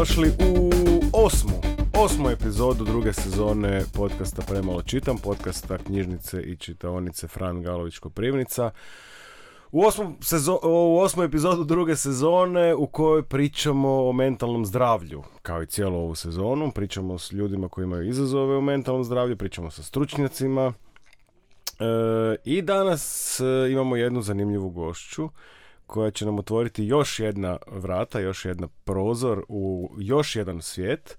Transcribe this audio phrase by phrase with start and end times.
[0.00, 0.70] dobrodošli u
[1.12, 1.60] osmu,
[1.98, 8.70] osmu epizodu druge sezone podcasta Premalo čitam, podcasta knjižnice i čitaonice Fran Galović Koprivnica.
[9.72, 15.62] U osmom, sezo- u osmu epizodu druge sezone u kojoj pričamo o mentalnom zdravlju, kao
[15.62, 16.72] i cijelu ovu sezonu.
[16.72, 20.72] Pričamo s ljudima koji imaju izazove u mentalnom zdravlju, pričamo sa stručnjacima.
[21.80, 25.28] E, I danas e, imamo jednu zanimljivu gošću
[25.90, 31.18] koja će nam otvoriti još jedna vrata, još jedna prozor u još jedan svijet.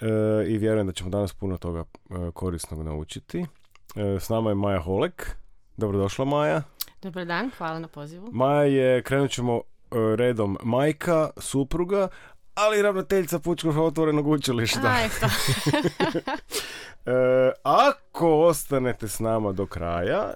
[0.00, 0.06] E,
[0.48, 3.46] I vjerujem da ćemo danas puno toga e, korisnog naučiti.
[3.96, 5.36] E, s nama je Maja Holek.
[5.76, 6.62] Dobrodošla Maja.
[7.02, 8.28] Dobar dan, hvala na pozivu.
[8.32, 9.60] Maja je, krenut ćemo e,
[10.16, 12.08] redom majka, supruga,
[12.54, 14.80] ali i ravnateljica Pučkog otvorenog učilišta.
[14.84, 15.26] A, eto.
[17.06, 20.34] E, ako ostanete s nama do kraja,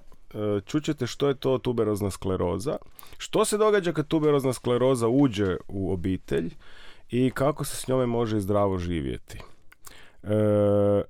[0.67, 2.77] čućete što je to tuberozna skleroza,
[3.19, 6.51] što se događa kad tuberozna skleroza uđe u obitelj
[7.11, 9.39] i kako se s njome može zdravo živjeti.
[10.23, 10.29] E,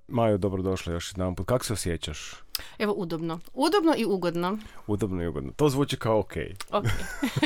[0.09, 1.47] Majo, dobrodošla još jedan put.
[1.47, 2.34] Kako se osjećaš?
[2.78, 3.41] Evo, udobno.
[3.55, 4.59] Udobno i ugodno.
[4.87, 5.53] Udobno i ugodno.
[5.56, 6.33] To zvuči kao ok.
[6.70, 6.84] Ok.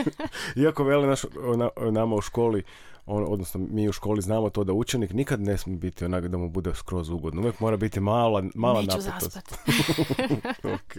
[0.63, 1.23] Iako veli naš,
[1.57, 2.63] na- nama u školi,
[3.07, 6.39] on, odnosno mi u školi znamo to da učenik nikad ne smije biti onak da
[6.39, 7.41] mu bude skroz ugodno.
[7.41, 9.33] Uvijek mora biti mala, mala Neću napetost.
[9.33, 9.59] zaspat.
[10.75, 10.95] ok.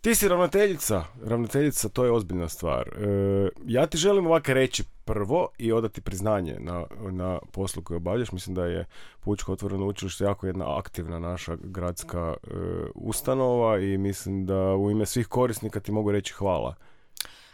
[0.00, 1.04] Ti si ravnateljica.
[1.24, 2.88] Ravnateljica, to je ozbiljna stvar.
[2.88, 8.32] E, ja ti želim ovako reći prvo i odati priznanje na, na poslu koju obavljaš.
[8.32, 8.86] Mislim da je
[9.20, 12.50] Pučko otvoreno učilište jako jedna aktivna naša gradska e,
[12.94, 16.74] ustanova i mislim da u ime svih korisnika ti mogu reći hvala.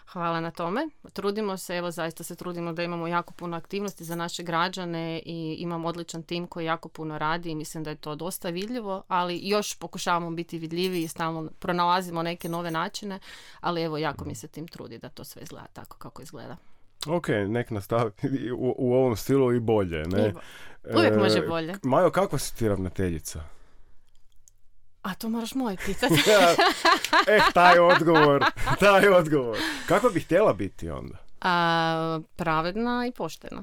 [0.07, 0.81] Hvala na tome.
[1.13, 5.57] Trudimo se, evo zaista se trudimo da imamo jako puno aktivnosti za naše građane i
[5.59, 9.41] imamo odličan tim koji jako puno radi i mislim da je to dosta vidljivo, ali
[9.43, 13.19] još pokušavamo biti vidljiviji i stalno pronalazimo neke nove načine,
[13.61, 16.57] ali evo jako mi se tim trudi da to sve izgleda tako kako izgleda.
[17.07, 18.11] Ok, nek nastavi
[18.53, 20.29] u, u ovom stilu i bolje, ne?
[20.29, 20.41] I bo-
[20.95, 21.75] Uvijek E, može bolje.
[21.83, 23.41] Majo, kakva si ti ravnateljica?
[25.07, 26.15] A to moraš moj pitati.
[27.29, 28.45] eh, taj odgovor,
[28.81, 29.59] taj odgovor.
[29.89, 31.17] Kako bi htjela biti onda?
[31.41, 33.63] A, pravedna i poštena.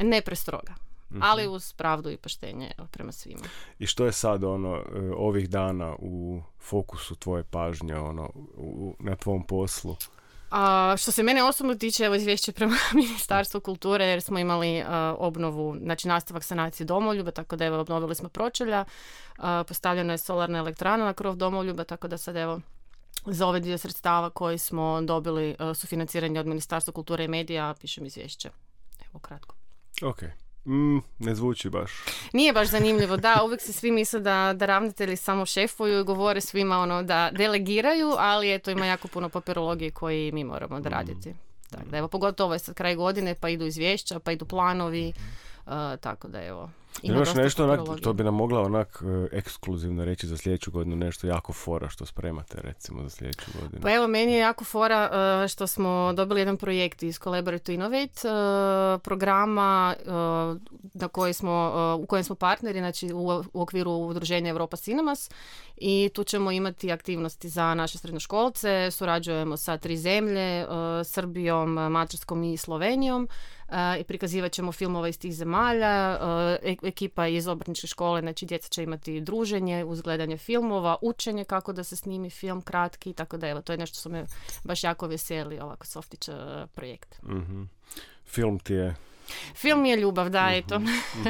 [0.00, 0.74] Ne prestroga.
[1.20, 3.40] Ali uz pravdu i poštenje prema svima.
[3.78, 4.82] I što je sad ono e,
[5.16, 9.96] ovih dana u fokusu tvoje pažnje ono u, na tvom poslu?
[10.52, 15.14] A, što se mene osobno tiče, evo izvješće prema Ministarstvu kulture jer smo imali a,
[15.18, 18.84] obnovu, znači nastavak sanacije domoljuba, tako da evo obnovili smo pročelja,
[19.38, 22.60] a, postavljena je solarna elektrana na krov domoljuba, tako da sad evo
[23.26, 28.50] za ovaj dio sredstava koji smo dobili sufinanciranje od Ministarstva kulture i medija, pišem izvješće.
[29.10, 29.54] Evo kratko.
[30.02, 30.22] Ok.
[30.66, 31.92] Mm, ne zvuči baš.
[32.32, 36.40] Nije baš zanimljivo, da, uvijek se svi misle da, da ravnatelji samo šefuju i govore
[36.40, 41.34] svima ono da delegiraju, ali eto ima jako puno papirologije koji mi moramo odraditi.
[41.70, 45.12] Tako da evo, pogotovo je sad kraj godine, pa idu izvješća, pa idu planovi,
[45.66, 46.70] uh, tako da evo.
[47.02, 50.96] ima Imaš nešto onak, to bi nam mogla onak e, ekskluzivno reći za sljedeću godinu,
[50.96, 53.82] nešto jako fora što spremate recimo za sljedeću godinu.
[53.82, 57.72] Pa evo, meni je jako fora uh, što smo dobili jedan projekt iz Collaborate to
[57.72, 59.94] Innovate uh, programa
[60.94, 65.30] na koji smo, u kojem smo partneri, znači u, u okviru udruženja Europa Cinemas
[65.76, 70.66] i tu ćemo imati aktivnosti za naše srednjoškolce, surađujemo sa tri zemlje,
[71.04, 73.28] Srbijom, Mađarskom i Slovenijom
[74.00, 78.68] i prikazivat ćemo filmova iz tih zemalja, uh, e- ekipa iz obrtničke škole, znači djeca
[78.68, 83.62] će imati druženje, uzgledanje filmova, učenje kako da se snimi film kratki, tako da evo,
[83.62, 84.24] to je nešto što me
[84.64, 86.28] baš jako veseli, ovako softić
[86.74, 87.22] projekt.
[87.22, 87.62] Mhm.
[88.24, 88.94] Film ti je...
[89.54, 90.80] Film je ljubav, da, eto.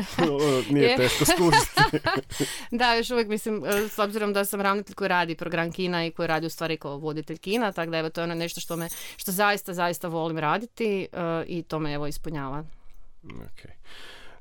[0.71, 0.97] Nije Je.
[0.97, 2.07] teško skužiti.
[2.79, 6.11] da, još uvijek mislim, e, s obzirom da sam ravnatelj koji radi program kina i
[6.11, 8.77] koji radi u stvari kao voditelj kina, tako da evo, to je ono nešto što
[8.77, 12.65] me, što zaista, zaista volim raditi e, i to me evo ispunjava.
[13.25, 13.65] Ok.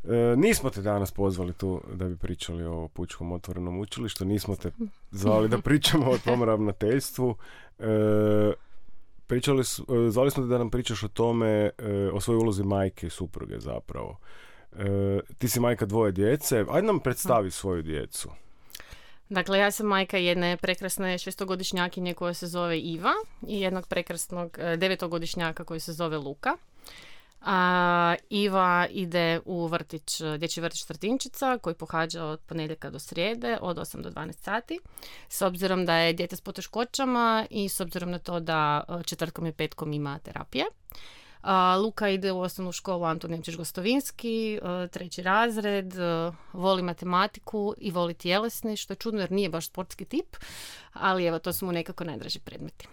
[0.04, 4.72] E, nismo te danas pozvali tu da bi pričali o Pučkom otvorenom učilištu, nismo te
[5.12, 7.36] zvali da pričamo o tom ravnateljstvu.
[7.80, 7.84] E,
[9.31, 13.07] pričali, e, zvali smo te da nam pričaš o tome, e, o svojoj ulozi majke
[13.07, 14.18] i supruge zapravo.
[14.74, 18.30] E, ti si majka dvoje djece, ajde nam predstavi svoju djecu.
[19.30, 23.13] Dakle, ja sam majka jedne prekrasne šestogodišnjakinje koja se zove Iva
[23.48, 26.57] i jednog prekrasnog devetogodišnjaka koji se zove Luka.
[27.42, 33.78] A, Iva ide u vrtić, dječji vrtić Stratinčica koji pohađa od ponedjeljka do srijede od
[33.78, 34.80] 8 do 12 sati.
[35.30, 39.46] S obzirom da je dijete s poteškoćama i s obzirom na to da e, četvrtkom
[39.46, 40.66] i petkom ima terapije.
[41.42, 47.74] A, Luka ide u osnovnu školu Anton Nemčić Gostovinski, e, treći razred, e, voli matematiku
[47.78, 50.36] i voli tjelesni, što je čudno jer nije baš sportski tip,
[50.94, 52.88] ali evo, to su mu nekako najdraži predmeti.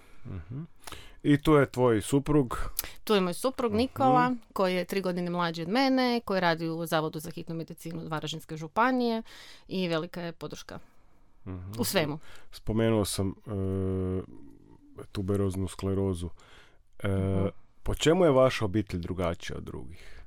[1.28, 2.56] I tu je tvoj suprug?
[3.04, 6.86] Tu je moj suprug Nikola, koji je tri godine mlađi od mene, koji radi u
[6.86, 9.22] Zavodu za hitnu medicinu Varaždinske županije
[9.68, 10.78] i velika je podrška
[11.78, 12.18] u svemu.
[12.52, 14.24] Spomenuo sam uh,
[15.12, 16.28] tuberoznu sklerozu.
[16.98, 17.08] E,
[17.82, 20.22] po čemu je vaša obitelj drugačija od drugih?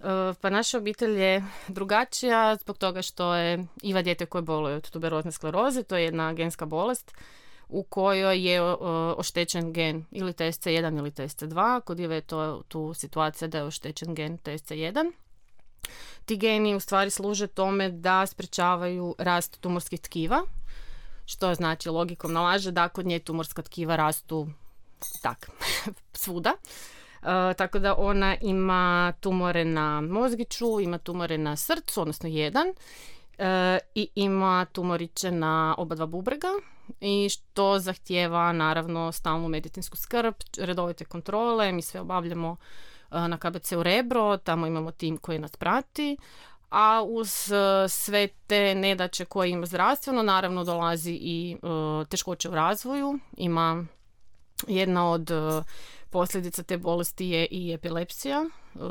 [0.00, 4.90] E, pa naša obitelj je drugačija zbog toga što je Iva dijete koje boluje od
[4.90, 7.14] tuberozne skleroze, to je jedna genska bolest
[7.68, 8.62] u kojoj je
[9.16, 11.80] oštećen gen ili TSC1 ili TSC2.
[11.80, 15.12] Kod je to tu situacija da je oštećen gen TSC1.
[16.24, 20.42] Ti geni u stvari služe tome da sprečavaju rast tumorskih tkiva,
[21.26, 24.48] što znači logikom nalaže da kod nje tumorska tkiva rastu
[25.22, 25.50] tak,
[26.12, 26.52] svuda.
[27.22, 32.66] E, tako da ona ima tumore na mozgiću, ima tumore na srcu, odnosno jedan,
[33.38, 36.48] e, i ima tumoriće na oba dva bubrega
[37.00, 42.56] i što zahtjeva naravno stalnu medicinsku skrb, redovite kontrole, mi sve obavljamo
[43.10, 46.16] e, na KBC u Rebro, tamo imamo tim koji nas prati,
[46.70, 52.54] a uz e, sve te nedaće koje ima zdravstveno, naravno dolazi i e, teškoće u
[52.54, 53.84] razvoju, ima
[54.66, 55.30] jedna od
[56.10, 58.44] posljedica te bolesti je i epilepsija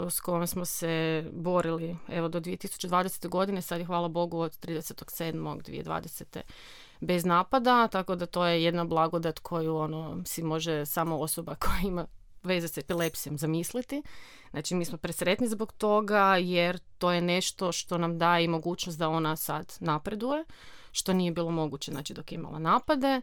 [0.10, 3.28] s kojom smo se borili evo do 2020.
[3.28, 6.42] godine, sad je hvala Bogu od 37.2020
[7.00, 11.80] bez napada, tako da to je jedna blagodat koju ono si može samo osoba koja
[11.84, 12.08] ima
[12.44, 14.04] veze s epilepsijom zamisliti.
[14.52, 19.10] Znači mi smo presretni zbog toga jer to je nešto što nam daje mogućnost da
[19.10, 20.44] ona sad napreduje,
[20.92, 23.22] što nije bilo moguće znači dok je imala napade.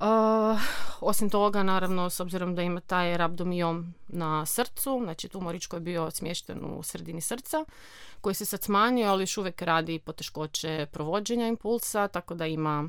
[0.00, 0.60] Uh,
[1.00, 5.82] osim toga, naravno, s obzirom da ima taj rabdomijom na srcu, znači tumorić koji je
[5.82, 7.64] bio smješten u sredini srca,
[8.20, 12.88] koji se sad smanjio, ali još uvijek radi poteškoće provođenja impulsa, tako da ima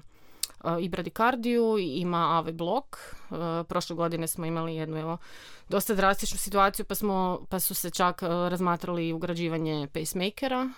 [0.81, 3.15] i bradikardiju, ima AV blok.
[3.67, 5.17] Prošle godine smo imali jednu evo,
[5.69, 10.69] dosta drastičnu situaciju pa, smo, pa su se čak razmatrali ugrađivanje pacemakera,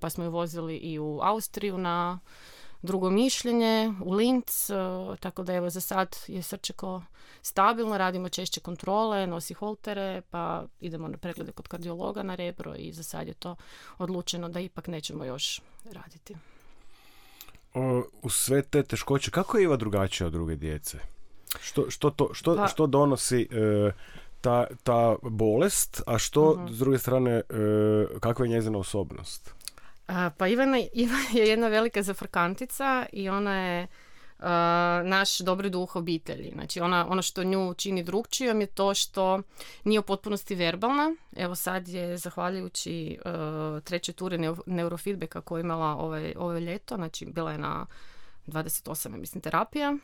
[0.00, 2.18] pa smo ju vozili i u Austriju na
[2.82, 4.70] drugo mišljenje, u Linz,
[5.20, 7.02] tako da evo za sad je srčeko
[7.42, 12.92] stabilno, radimo češće kontrole, nosi holtere, pa idemo na preglede kod kardiologa na rebro i
[12.92, 13.56] za sad je to
[13.98, 15.60] odlučeno da ipak nećemo još
[15.92, 16.34] raditi
[18.22, 20.98] u sve te teškoće, kako je Iva drugačija od druge djece?
[21.60, 23.92] Što, što, to, što, pa- što donosi e,
[24.40, 27.42] ta, ta bolest, a što uh s druge strane, e,
[28.20, 29.54] kakva je njezina osobnost?
[30.38, 33.86] Pa Ivana, Ivana je jedna velika zafrkantica i ona je
[34.40, 34.46] Uh,
[35.04, 36.50] naš dobri duh obitelji.
[36.54, 39.42] Znači ona, ono što nju čini drugčijom je to što
[39.84, 41.14] nije u potpunosti verbalna.
[41.36, 47.26] Evo sad je zahvaljujući uh, trećoj turi neurofeedbacka koju je imala ovaj, ovaj ljeto, znači
[47.26, 47.86] bila je na
[48.46, 49.08] 28.
[49.08, 49.96] mislim terapija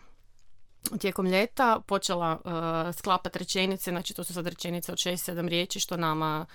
[1.00, 5.96] tijekom ljeta počela uh, sklapati rečenice, znači to su sad rečenice od 6-7 riječi što
[5.96, 6.46] nama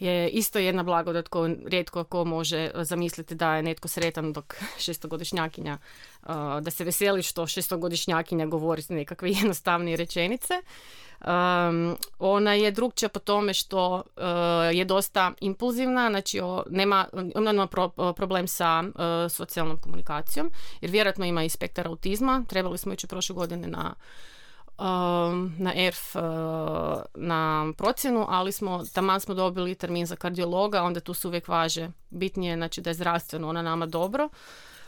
[0.00, 4.54] je isto jedna blagodat koju rijetko ko može zamisliti da je netko sretan dok
[4.84, 5.78] šestogodišnjakinja,
[6.22, 6.28] uh,
[6.60, 10.54] da se veseli što šestogodišnjakinja govori nekakve jednostavnije rečenice.
[11.20, 14.22] Um, ona je drugčija po tome što uh,
[14.72, 17.66] je dosta impulzivna, znači o, nema, ona ima
[18.16, 22.44] problem sa uh, socijalnom komunikacijom, jer vjerojatno ima i spektar autizma.
[22.48, 23.94] Trebali smo ići prošle godine na
[25.58, 26.22] na ERF uh,
[27.14, 31.90] na procjenu, ali smo, taman smo dobili termin za kardiologa, onda tu se uvijek važe
[32.10, 34.28] bitnije, znači da je zdravstveno ona nama dobro.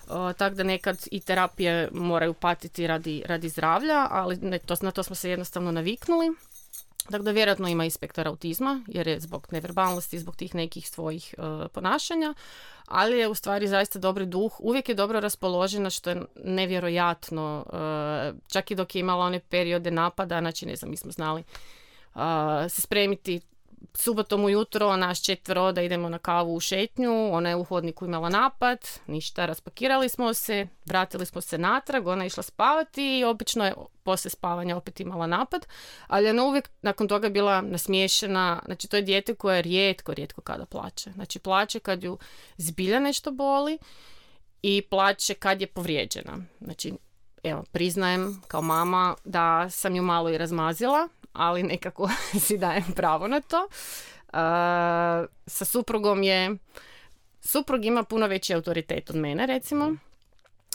[0.07, 4.91] Uh, tako da nekad i terapije moraju patiti radi, radi zdravlja, ali ne, to, na
[4.91, 6.31] to smo se jednostavno naviknuli.
[7.11, 7.91] Tako da vjerojatno ima i
[8.27, 12.35] autizma, jer je zbog neverbalnosti, zbog tih nekih svojih uh, ponašanja,
[12.87, 18.41] ali je u stvari zaista dobri duh, uvijek je dobro raspoložena što je nevjerojatno, uh,
[18.53, 21.45] čak i dok je imala one periode napada, znači ne znam, mi smo znali
[22.15, 22.23] uh,
[22.69, 23.41] se spremiti
[23.95, 28.29] subotom ujutro naš četvero da idemo na kavu u šetnju, ona je u hodniku imala
[28.29, 33.65] napad, ništa, raspakirali smo se, vratili smo se natrag, ona je išla spavati i obično
[33.65, 35.67] je poslije spavanja opet imala napad,
[36.07, 40.67] ali ona uvijek nakon toga bila nasmiješena, znači to je dijete koje rijetko, rijetko kada
[40.67, 41.11] plaće.
[41.11, 42.19] Znači plaće kad ju
[42.57, 43.79] zbilja nešto boli
[44.63, 46.39] i plaće kad je povrijeđena.
[46.61, 46.93] Znači,
[47.43, 52.11] evo, priznajem kao mama da sam ju malo i razmazila, ali nekako
[52.47, 53.69] si dajem pravo na to.
[54.33, 54.39] Uh,
[55.47, 56.57] sa suprugom je,
[57.41, 59.97] suprug ima puno veći autoritet od mene recimo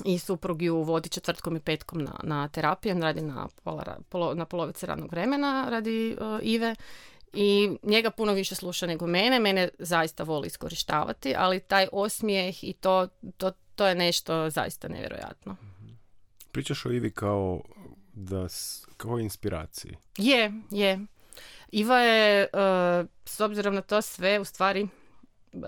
[0.05, 4.45] i suprug ju vodi četvrtkom i petkom na, na terapiju, on radi na, pola, na
[4.45, 6.75] polovici radnog vremena radi uh, Ive
[7.33, 12.73] i njega puno više sluša nego mene, mene zaista voli iskorištavati, ali taj osmijeh i
[12.73, 15.55] to, to, to je nešto zaista nevjerojatno.
[16.51, 17.61] Pričaš o Ivi kao
[18.17, 18.47] da,
[18.97, 19.97] kao inspiraciji?
[20.17, 20.99] Je, je.
[21.71, 22.47] Iva je, e,
[23.25, 24.87] s obzirom na to sve, u stvari,
[25.53, 25.63] uh,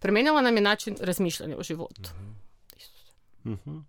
[0.00, 2.10] promijenila nam je način razmišljanja o životu.
[3.44, 3.54] mm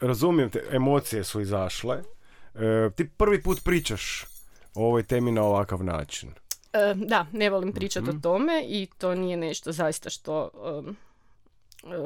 [0.00, 2.02] razumijem te, emocije su izašle.
[2.96, 4.24] ti prvi put pričaš
[4.74, 6.34] o ovoj temi na ovakav način.
[6.94, 8.20] da, ne volim pričati o mhm.
[8.20, 10.50] tome i to nije nešto zaista što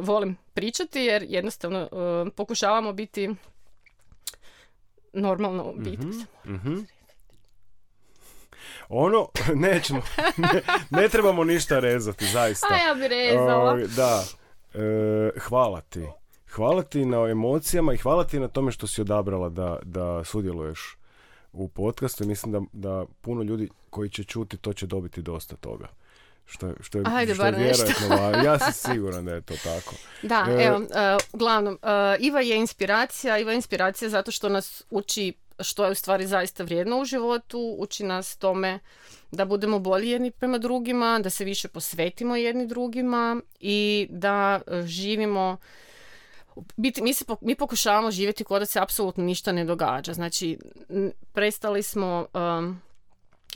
[0.00, 1.88] volim pričati jer jednostavno
[2.36, 3.34] pokušavamo biti
[5.12, 6.06] normalno biti.
[6.46, 6.86] mm
[8.88, 10.02] Ono, nećemo,
[10.36, 12.66] ne, ne, trebamo ništa rezati, zaista.
[12.70, 13.76] A ja bi rezala.
[13.96, 14.22] da,
[14.74, 16.06] e, hvala ti.
[16.50, 20.96] Hvala ti na emocijama i hvala ti na tome što si odabrala da, da sudjeluješ
[21.52, 22.26] u podcastu.
[22.26, 25.88] Mislim da, da puno ljudi koji će čuti to će dobiti dosta toga.
[26.46, 29.94] Što, što je, Ajde, što je vjerojatno Ja sam siguran da je to tako.
[30.22, 30.86] Da, e, evo, uh,
[31.32, 31.88] uglavnom, uh,
[32.20, 33.38] Iva je inspiracija.
[33.38, 37.76] Iva je inspiracija zato što nas uči što je u stvari zaista vrijedno u životu,
[37.78, 38.78] uči nas tome
[39.30, 45.56] da budemo bolji jedni prema drugima, da se više posvetimo jedni drugima i da živimo
[46.76, 50.12] biti, mi, se, mi pokušavamo živjeti kao da se apsolutno ništa ne događa.
[50.12, 50.58] Znači,
[51.32, 52.80] prestali smo um,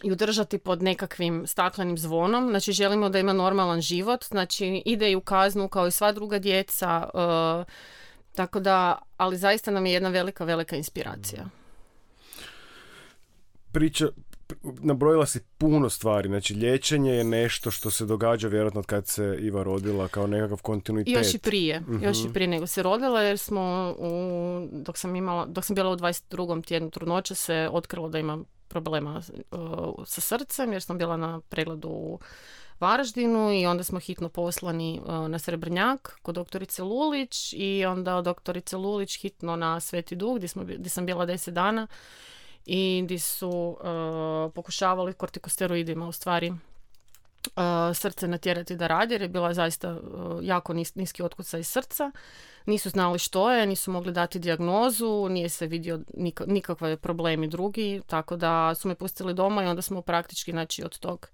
[0.03, 2.49] i udržati pod nekakvim staklenim zvonom.
[2.49, 4.25] Znači, želimo da ima normalan život.
[4.25, 7.11] Znači, ide i u kaznu kao i sva druga djeca.
[7.15, 7.67] Uh,
[8.33, 11.49] tako da, ali zaista nam je jedna velika, velika inspiracija.
[13.73, 14.09] Priča,
[14.63, 16.29] nabrojila si puno stvari.
[16.29, 21.15] Znači, liječenje je nešto što se događa vjerojatno kad se Iva rodila kao nekakav kontinuitet.
[21.15, 21.83] Još i prije.
[22.03, 25.91] Još i prije nego se rodila jer smo, u, dok, sam imala, dok sam bila
[25.91, 26.65] u 22.
[26.65, 31.89] tjednu trudnoće se otkrilo da imam problema uh, sa srcem jer sam bila na pregledu
[31.89, 32.19] u
[32.81, 38.77] Varaždinu i onda smo hitno poslani uh, na Srebrnjak kod doktorice Lulić i onda doktorice
[38.77, 41.87] Lulić hitno na Sveti Duh gdje, smo, gdje sam bila 10 dana
[42.67, 46.53] i gdje su uh, pokušavali kortikosteroidima u stvari
[47.95, 50.01] srce natjerati da radi jer je bila zaista uh,
[50.43, 52.11] jako nis, niski otkucaj srca.
[52.67, 58.01] Nisu znali što je, nisu mogli dati dijagnozu, nije se vidio nik- nikakve problemi drugi,
[58.07, 61.31] tako da su me pustili doma i onda smo praktički znači, od tog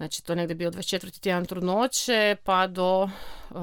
[0.00, 1.20] Znači to je negdje bio 24.
[1.20, 3.58] tjedan trudnoće pa do uh,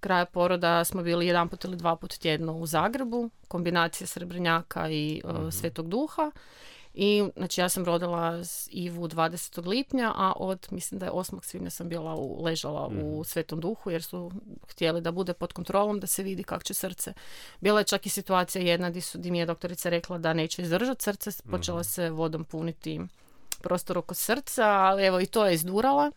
[0.00, 5.22] kraja poroda smo bili jedan put ili dva put tjedno u Zagrebu, kombinacija Srebrnjaka i
[5.24, 6.30] uh, Svetog Duha.
[7.00, 9.66] I znači ja sam rodila Ivu 20.
[9.66, 11.42] lipnja, a od mislim da je 8.
[11.42, 13.22] svibnja sam bila u, ležala u mhm.
[13.24, 14.32] Svetom Duhu jer su
[14.68, 17.12] htjeli da bude pod kontrolom, da se vidi kako će srce.
[17.60, 21.04] Bila je čak i situacija jedna gdje, su, mi je doktorica rekla da neće izdržati
[21.04, 21.84] srce, počela mhm.
[21.84, 23.00] se vodom puniti
[23.60, 26.10] prostor oko srca, ali evo i to je izdurala.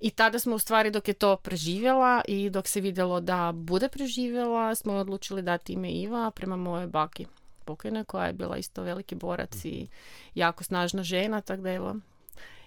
[0.00, 3.88] I tada smo u stvari dok je to preživjela i dok se vidjelo da bude
[3.88, 7.26] preživjela, smo odlučili dati ime Iva prema mojoj baki
[7.64, 9.86] pokojne koja je bila isto veliki borac i
[10.34, 11.96] jako snažna žena, tako da evo,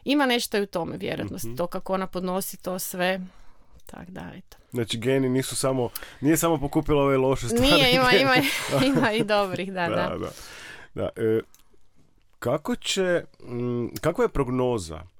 [0.03, 3.21] ima nešto i u tome vjerojatno, mm to kako ona podnosi to sve,
[3.85, 4.57] tak da, eto.
[4.71, 5.89] Znači geni nisu samo,
[6.21, 7.65] nije samo pokupila ove loše stvari.
[7.65, 8.35] Nije, ima, ima,
[8.99, 10.17] ima i dobrih, da, da.
[10.17, 10.31] da.
[10.93, 11.09] da.
[11.15, 11.41] E,
[12.39, 15.12] kako će, m, kakva je prognoza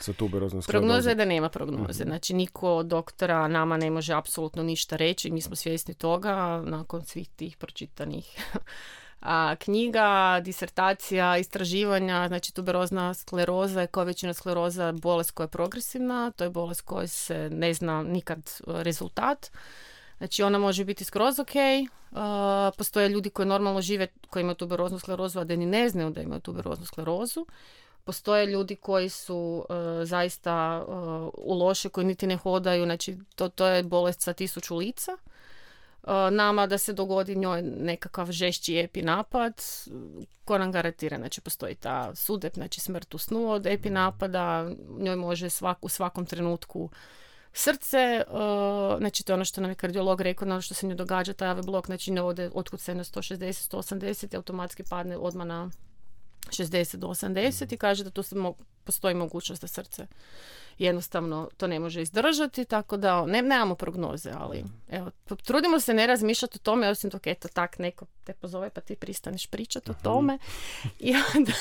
[0.00, 2.04] sa tuberoznom Prognoza je da nema prognoze.
[2.04, 2.10] Mhm.
[2.10, 5.30] Znači, niko od doktora nama ne može apsolutno ništa reći.
[5.30, 8.52] Mi smo svjesni toga nakon svih tih pročitanih
[9.20, 12.28] a, knjiga, disertacija, istraživanja.
[12.28, 16.30] Znači, tuberozna skleroza je kao većina skleroza bolest koja je progresivna.
[16.30, 19.50] To je bolest koja se ne zna nikad e, rezultat.
[20.18, 22.18] Znači ona može biti skroz ok, uh,
[22.78, 26.22] postoje ljudi koji normalno žive, koji imaju tuberoznu sklerozu, a da ni ne znaju da
[26.22, 27.46] imaju tuberoznu sklerozu.
[28.04, 30.94] Postoje ljudi koji su uh, zaista uh,
[31.34, 35.12] u loše, koji niti ne hodaju, znači to, to je bolest sa tisuću lica.
[36.30, 39.62] Nama da se dogodi njoj nekakav žešći epinapad,
[40.44, 45.50] ko nam garantira, znači postoji ta sudep, znači smrt u snu od epinapada, njoj može
[45.50, 46.90] svak, u svakom trenutku
[47.52, 48.24] Srce,
[48.98, 51.48] znači to je ono što nam je kardiolog rekao, ono što se ne događa, taj
[51.48, 55.70] AV blok, znači ne ode otkucaj na 160, 180 i automatski padne odmah na
[56.50, 58.36] 60 do 80 i kaže da tu se
[58.84, 60.06] postoji mogućnost da srce
[60.78, 65.10] jednostavno to ne može izdržati, tako da ne, nemamo prognoze, ali evo,
[65.44, 68.96] trudimo se ne razmišljati o tome, osim dok eto tak neko te pozove pa ti
[68.96, 70.38] pristaneš pričati o tome
[71.00, 71.52] i onda,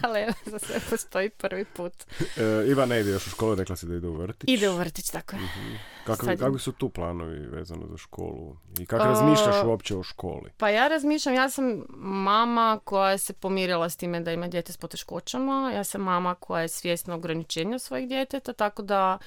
[0.00, 1.92] ali evo, za sve postoji prvi put.
[2.36, 4.50] E, Iva ne ide još u školu, rekla si da ide u vrtić.
[4.50, 5.42] Ide u vrtić, tako je.
[5.42, 8.56] uh Kakvi, su tu planovi vezano za školu?
[8.78, 10.50] I kako razmišljaš uopće o školi?
[10.56, 14.76] Pa ja razmišljam, ja sam mama koja se pomirila s time da ima dijete s
[14.76, 15.72] poteškoćama.
[15.74, 19.18] Ja sam mama koja je svjesna ograničenja svojih djeteta, tako da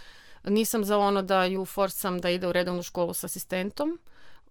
[0.43, 3.99] Nisam za ono da ju forsam da ide u redovnu školu s asistentom.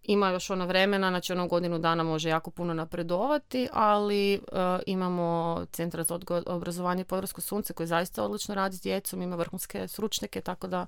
[0.02, 4.38] Ima još ono vremena, znači ono godinu dana može jako puno napredovati, ali e,
[4.86, 9.88] imamo Centar za odgoj, obrazovanje Podravsko sunce koji zaista odlično radi s djecom, ima vrhunske
[9.88, 10.86] stručnjake, tako da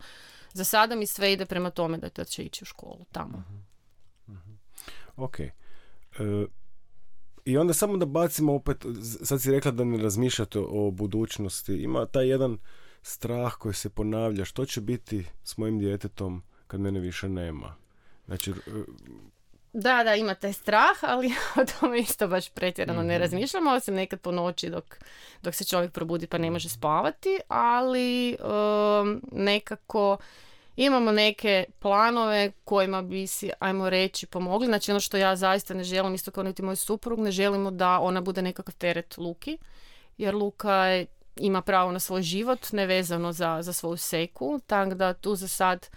[0.53, 3.43] za sada mi sve ide prema tome da će ići u školu tamo.
[5.17, 5.41] Ok.
[5.41, 5.53] E,
[7.45, 8.85] I onda samo da bacimo opet,
[9.25, 11.75] sad si rekla da ne razmišljate o budućnosti.
[11.75, 12.59] Ima taj jedan
[13.03, 14.45] strah koji se ponavlja.
[14.45, 17.75] Što će biti s mojim djetetom kad mene više nema?
[18.27, 18.53] Znači,
[19.73, 21.27] da, da, ima taj strah, ali
[21.61, 23.23] o tome isto baš pretjerano ne mhm.
[23.23, 24.99] razmišljamo, osim nekad po noći dok,
[25.43, 30.17] dok se čovjek probudi pa ne može spavati, ali um, nekako
[30.77, 34.67] imamo neke planove kojima bi si, ajmo reći, pomogli.
[34.67, 38.01] Znači ono što ja zaista ne želim, isto kao niti moj suprug, ne želimo da
[38.01, 39.59] ona bude nekakav teret Luki,
[40.19, 41.05] jer Luka
[41.37, 45.89] ima pravo na svoj život, nevezano za, za svoju seku, tako da tu za sad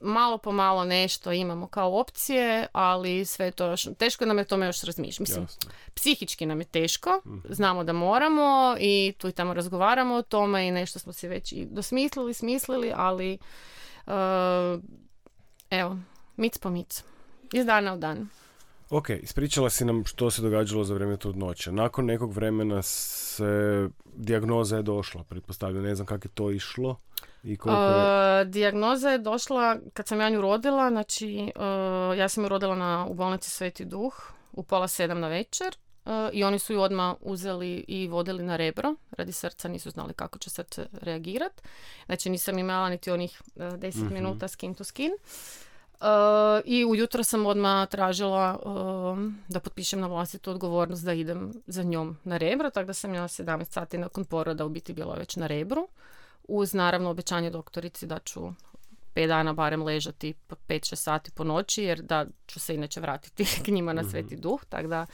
[0.00, 4.66] malo po malo nešto imamo kao opcije, ali sve to još, teško nam je tome
[4.66, 5.22] još razmišljati.
[5.22, 5.46] Mislim,
[5.94, 7.38] psihički nam je teško, mhm.
[7.48, 11.52] znamo da moramo i tu i tamo razgovaramo o tome i nešto smo se već
[11.52, 13.38] i dosmislili, smislili, ali
[14.06, 14.12] uh,
[15.70, 15.98] evo,
[16.36, 17.04] mic po mic,
[17.52, 18.28] iz dana u dan.
[18.94, 21.72] Ok, ispričala si nam što se događalo za vrijeme trudnoće.
[21.72, 27.00] Nakon nekog vremena se dijagnoza je došla, pretpostavljam, ne znam kako je to išlo.
[27.44, 28.44] I koliko je...
[28.44, 31.52] dijagnoza je došla kad sam ja nju rodila, znači
[32.18, 34.14] ja sam ju rodila na, u bolnici Sveti Duh
[34.52, 35.76] u pola sedam na večer
[36.32, 40.38] i oni su ju odmah uzeli i vodili na rebro radi srca, nisu znali kako
[40.38, 41.62] će srce reagirati.
[42.06, 45.12] Znači nisam imala niti onih 10 mm minuta skin to skin.
[46.02, 48.58] Uh, I ujutro sam odmah tražila
[49.48, 53.22] da potpišem na vlastitu odgovornost da idem za njom na rebro, tako da sam ja
[53.22, 55.88] 17 sati nakon poroda u biti bila već na rebru
[56.48, 58.52] uz naravno obećanje doktorici da ću
[59.14, 60.34] pet dana barem ležati
[60.68, 64.42] 5-6 sati po noći jer da ću se inače vratiti k njima na sveti mhm.
[64.42, 64.64] duh.
[64.68, 65.06] Tako da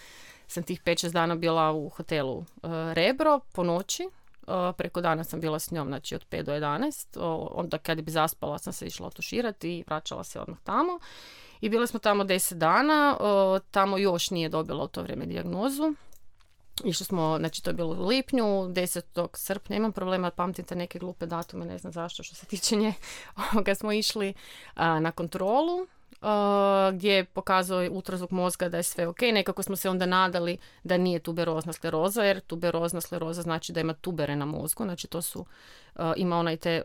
[0.46, 2.44] sam tih 5-6 dana bila u hotelu uh,
[2.92, 4.09] Rebro po noći.
[4.49, 7.49] Uh, preko dana sam bila s njom, znači od 5 do 11.
[7.55, 10.99] onda kad bi zaspala sam se išla otuširati i vraćala se odmah tamo.
[11.61, 13.17] I bili smo tamo 10 dana.
[13.71, 15.95] tamo još nije dobila u to vrijeme dijagnozu.
[16.85, 19.29] Išli smo, znači to je bilo u lipnju, 10.
[19.35, 22.95] srpnja, imam problema, pamtite neke glupe datume, ne znam zašto što se tiče nje,
[23.67, 24.35] kad smo išli
[24.77, 25.87] na kontrolu,
[26.22, 26.28] Uh,
[26.94, 29.20] gdje je pokazao ultrazvuk mozga da je sve ok.
[29.20, 33.92] Nekako smo se onda nadali da nije tuberozna skleroza, jer tuberozna skleroza znači da ima
[33.92, 36.83] tubere na mozgu, znači to su, uh, ima onaj te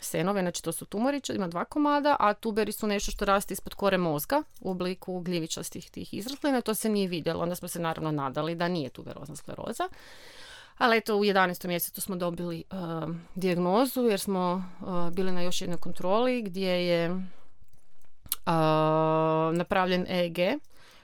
[0.00, 3.74] senove, znači to su tumori, ima dva komada, a tuberi su nešto što raste ispod
[3.74, 8.10] kore mozga u obliku gljivičastih tih izraslina, to se nije vidjelo, onda smo se naravno
[8.10, 9.88] nadali da nije tuberozna skleroza.
[10.78, 11.66] Ali eto, u 11.
[11.66, 14.64] mjesecu smo dobili uh, dijagnozu jer smo
[15.12, 17.22] bili na još jednoj kontroli gdje je
[19.52, 20.38] napravljen EEG.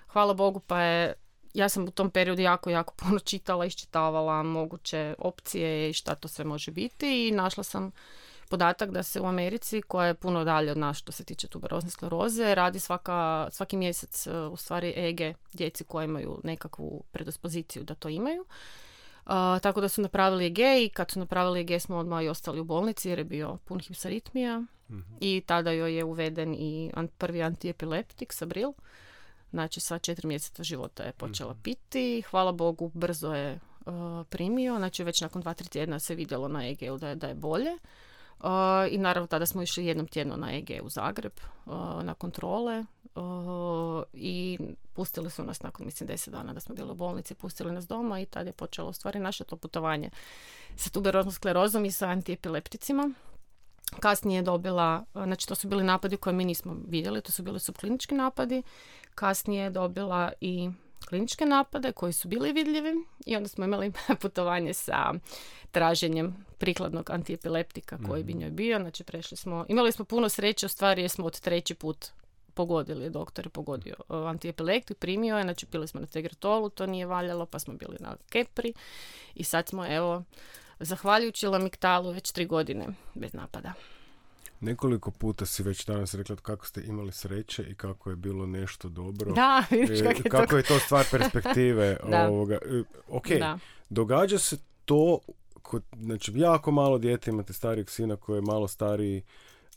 [0.09, 1.15] Hvala Bogu pa je
[1.55, 6.29] ja sam u tom periodu jako, jako puno čitala, iščitavala moguće opcije i šta to
[6.29, 7.91] sve može biti i našla sam
[8.51, 11.91] podatak da se u Americi, koja je puno dalje od nas što se tiče tuberozne
[11.91, 15.21] skleroze, radi svaka, svaki mjesec u stvari EEG
[15.53, 18.45] djeci koji imaju nekakvu predispoziciju da to imaju.
[19.63, 22.65] Tako da su napravili EG i kad su napravili EG smo odmah i ostali u
[22.65, 24.63] bolnici jer je bio pun hipsaritmija
[25.21, 28.73] i tada joj je uveden i prvi antiepileptik, Sabril.
[29.51, 31.63] Znači sa četiri mjeseca života je počela mhm.
[31.63, 32.23] piti.
[32.31, 33.93] Hvala Bogu brzo je uh,
[34.29, 34.77] primio.
[34.77, 37.71] Znači već nakon dva, tri tjedna se vidjelo na EG-u da je, da je bolje.
[37.71, 38.47] Uh,
[38.91, 41.33] I naravno tada smo išli jednom tjedno na EG u Zagreb
[41.67, 42.85] uh, na kontrole
[44.13, 44.59] i
[44.93, 48.21] pustili su nas nakon mislim deset dana da smo bili u bolnici, pustili nas doma
[48.21, 50.11] i tada je počelo u stvari naše to putovanje
[50.77, 53.11] sa tuberoznom sklerozom i sa antiepilepticima.
[54.01, 57.61] Kasnije je dobila, znači to su bili napadi koje mi nismo vidjeli, to su bili
[57.61, 58.63] subklinički napadi.
[59.15, 60.71] Kasnije je dobila i
[61.09, 62.95] kliničke napade koji su bili vidljivi
[63.27, 65.13] i onda smo imali putovanje sa
[65.71, 68.41] traženjem prikladnog antiepileptika koji bi mhm.
[68.41, 68.79] njoj bio.
[68.79, 72.07] Znači prešli smo, imali smo puno sreće, u stvari jer smo od treći put
[72.55, 77.47] pogodili, doktor je pogodio antiepileptik, primio je, znači pili smo na tegretolu, to nije valjalo,
[77.47, 78.73] pa smo bili na kepri
[79.35, 80.23] i sad smo evo
[80.81, 83.73] zahvaljujući Lamiktalu već tri godine bez napada.
[84.61, 88.89] Nekoliko puta si već danas rekla kako ste imali sreće i kako je bilo nešto
[88.89, 89.33] dobro.
[89.33, 90.57] Da, vidiš kako je, kako to...
[90.57, 91.97] je to stvar perspektive.
[92.29, 92.55] ovoga.
[92.55, 93.59] E, ok, da.
[93.89, 95.19] događa se to,
[95.63, 99.23] kod, znači jako malo dijete imate starijeg sina koji je malo stariji,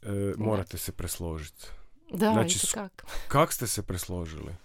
[0.03, 1.67] e, morate se presložiti.
[2.11, 3.05] Da, znači, kak.
[3.27, 4.55] Kak ste se presložili?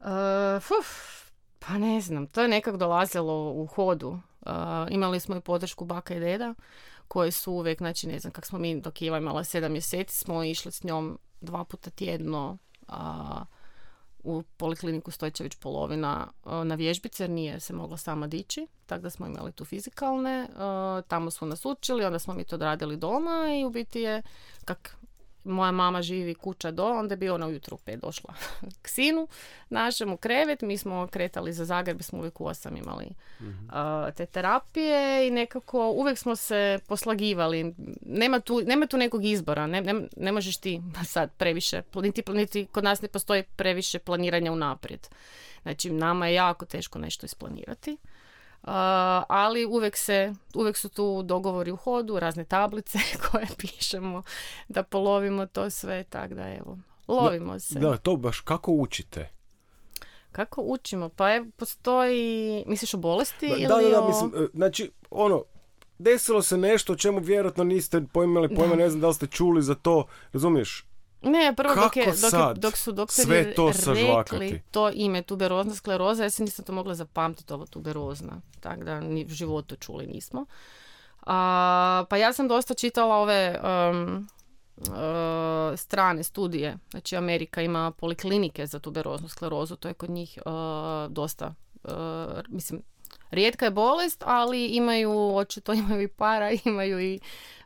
[0.00, 0.06] Uh,
[1.58, 4.08] pa ne znam, to je nekak dolazilo u hodu.
[4.08, 4.52] Uh,
[4.90, 6.54] imali smo i podršku baka i deda
[7.08, 10.44] koje su uvijek, znači ne znam kak smo mi dok je imala sedam mjeseci smo
[10.44, 13.44] išli s njom dva puta tjedno a,
[14.24, 16.28] u polikliniku Stojčević polovina
[16.64, 20.48] na vježbice jer nije se mogla sama dići, tako da smo imali tu fizikalne,
[21.08, 24.22] tamo smo nas učili, onda smo mi to radili doma i u biti je,
[24.64, 24.96] kak
[25.44, 28.34] moja mama živi kuća do, onda bi ona ujutro u pet došla
[28.82, 29.28] k sinu
[29.70, 33.06] našemu krevet, mi smo kretali za Zagreb, smo uvijek u osam imali
[33.40, 33.68] mhm.
[34.16, 37.74] te terapije i nekako uvijek smo se poslagivali.
[38.02, 42.66] Nema tu, nema tu nekog izbora, ne, ne, ne možeš ti sad previše, niti, niti
[42.72, 45.08] kod nas ne postoji previše planiranja unaprijed.
[45.62, 47.96] Znači, nama je jako teško nešto isplanirati
[49.28, 52.98] ali uvijek, se, uvijek su tu dogovori u hodu, razne tablice
[53.30, 54.22] koje pišemo
[54.68, 57.78] da polovimo to sve, tako da evo, lovimo se.
[57.78, 59.30] Da, to baš kako učite?
[60.32, 61.08] Kako učimo?
[61.08, 65.44] Pa evo, postoji, misliš o bolesti da, ili da, da, mislim, e, znači, ono,
[65.98, 69.62] desilo se nešto o čemu vjerojatno niste pojmali pojma, ne znam da li ste čuli
[69.62, 70.87] za to, razumiješ?
[71.22, 76.22] Ne, prvo dok, je, dok, dok su doktori sve to rekli to ime tuberozna skleroza,
[76.22, 80.46] ja se nisam to mogla zapamtiti ovo tuberozna, tako da ni u životu čuli nismo.
[81.26, 84.28] A, pa ja sam dosta čitala ove um,
[84.78, 90.52] uh, strane studije, znači Amerika ima poliklinike za tuberoznu sklerozu, to je kod njih uh,
[91.12, 91.54] dosta,
[91.84, 91.92] uh,
[92.48, 92.82] mislim,
[93.30, 97.20] rijetka je bolest, ali imaju, očito imaju i para, imaju i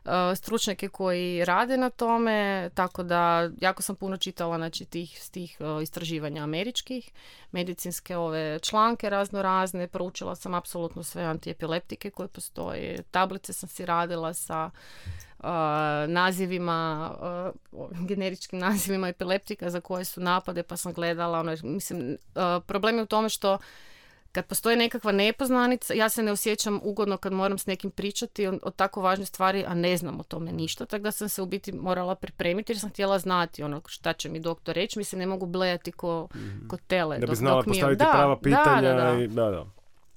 [0.05, 5.57] uh, stručnjake koji rade na tome, tako da jako sam puno čitala znači, tih, tih
[5.59, 7.11] uh, istraživanja američkih,
[7.51, 13.85] medicinske ove članke razno razne, proučila sam apsolutno sve antiepileptike koje postoje, tablice sam si
[13.85, 14.69] radila sa
[15.43, 15.49] Uh,
[16.07, 17.11] nazivima,
[18.07, 22.17] generičkim nazivima epileptika za koje su napade, pa sam gledala, ono, mislim,
[22.65, 23.57] problem je u tome što
[24.33, 28.59] kad postoji nekakva nepoznanica, ja se ne osjećam ugodno kad moram s nekim pričati o,
[28.63, 31.45] o tako važnoj stvari, a ne znam o tome ništa, tako da sam se u
[31.45, 35.17] biti morala pripremiti jer sam htjela znati ono šta će mi doktor reći, mi se
[35.17, 37.17] ne mogu blejati ko, mm ko tele.
[37.19, 39.65] Da bi znala postaviti da, prava pitanja da, da, i da, da.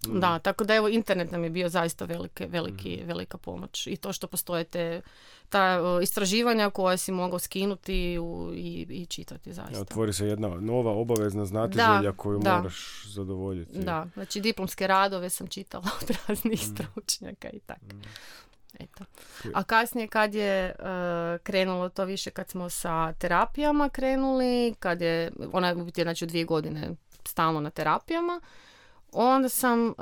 [0.03, 0.43] Da, mhm.
[0.43, 3.09] tako da evo internet nam je bio zaista velike, veliki, mhm.
[3.09, 5.01] velika pomoć i to što postoje te
[5.49, 9.81] ta istraživanja koja si mogao skinuti u, i, i čitati zaista.
[9.81, 12.57] Otvori se jedna nova obavezna znatiželja koju da.
[12.57, 13.79] moraš zadovoljiti.
[13.79, 16.75] Da, znači diplomske radove sam čitala od raznih mm.
[16.75, 17.95] stručnjaka i tako.
[17.95, 18.03] Mm.
[18.81, 19.05] Eto.
[19.55, 20.87] A kasnije kad je uh,
[21.43, 26.91] krenulo to više, kad smo sa terapijama krenuli, kad je, ona je znači dvije godine
[27.25, 28.41] stalno na terapijama,
[29.12, 29.95] Onda sam uh,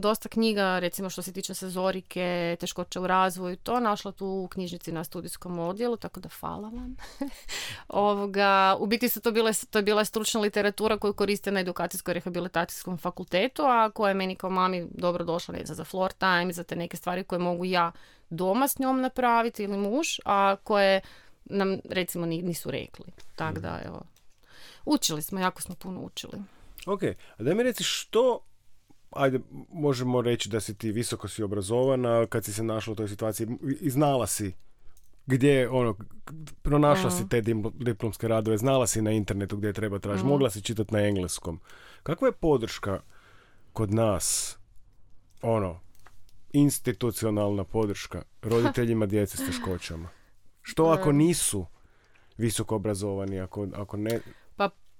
[0.00, 4.92] dosta knjiga, recimo što se tiče sezorike, teškoća u razvoju, to našla tu u knjižnici
[4.92, 6.96] na studijskom odjelu, tako da hvala vam.
[7.88, 12.98] Ovoga, u biti su to, bile, to je bila stručna literatura koju koriste na edukacijsko-rehabilitacijskom
[12.98, 16.64] fakultetu, a koja je meni kao mami dobro došla, ne znam, za floor time, za
[16.64, 17.92] te neke stvari koje mogu ja
[18.30, 21.00] doma s njom napraviti ili muž, a koje
[21.44, 23.06] nam recimo nisu rekli.
[23.36, 24.02] Tako da, evo,
[24.84, 26.42] učili smo, jako smo puno učili.
[26.86, 27.02] Ok,
[27.36, 28.40] a da mi reci što
[29.10, 29.40] ajde,
[29.72, 33.46] možemo reći da si ti visoko si obrazovana, kad si se našla u toj situaciji
[33.80, 34.52] i znala si
[35.26, 35.96] gdje, ono,
[36.62, 37.42] pronašla si te
[37.74, 41.60] diplomske radove, znala si na internetu gdje treba tražiti, mogla si čitati na engleskom.
[42.02, 43.00] Kakva je podrška
[43.72, 44.58] kod nas,
[45.42, 45.80] ono,
[46.52, 50.08] institucionalna podrška roditeljima djece s teškoćama?
[50.62, 51.66] Što ako nisu
[52.36, 54.20] visoko obrazovani, ako, ako ne...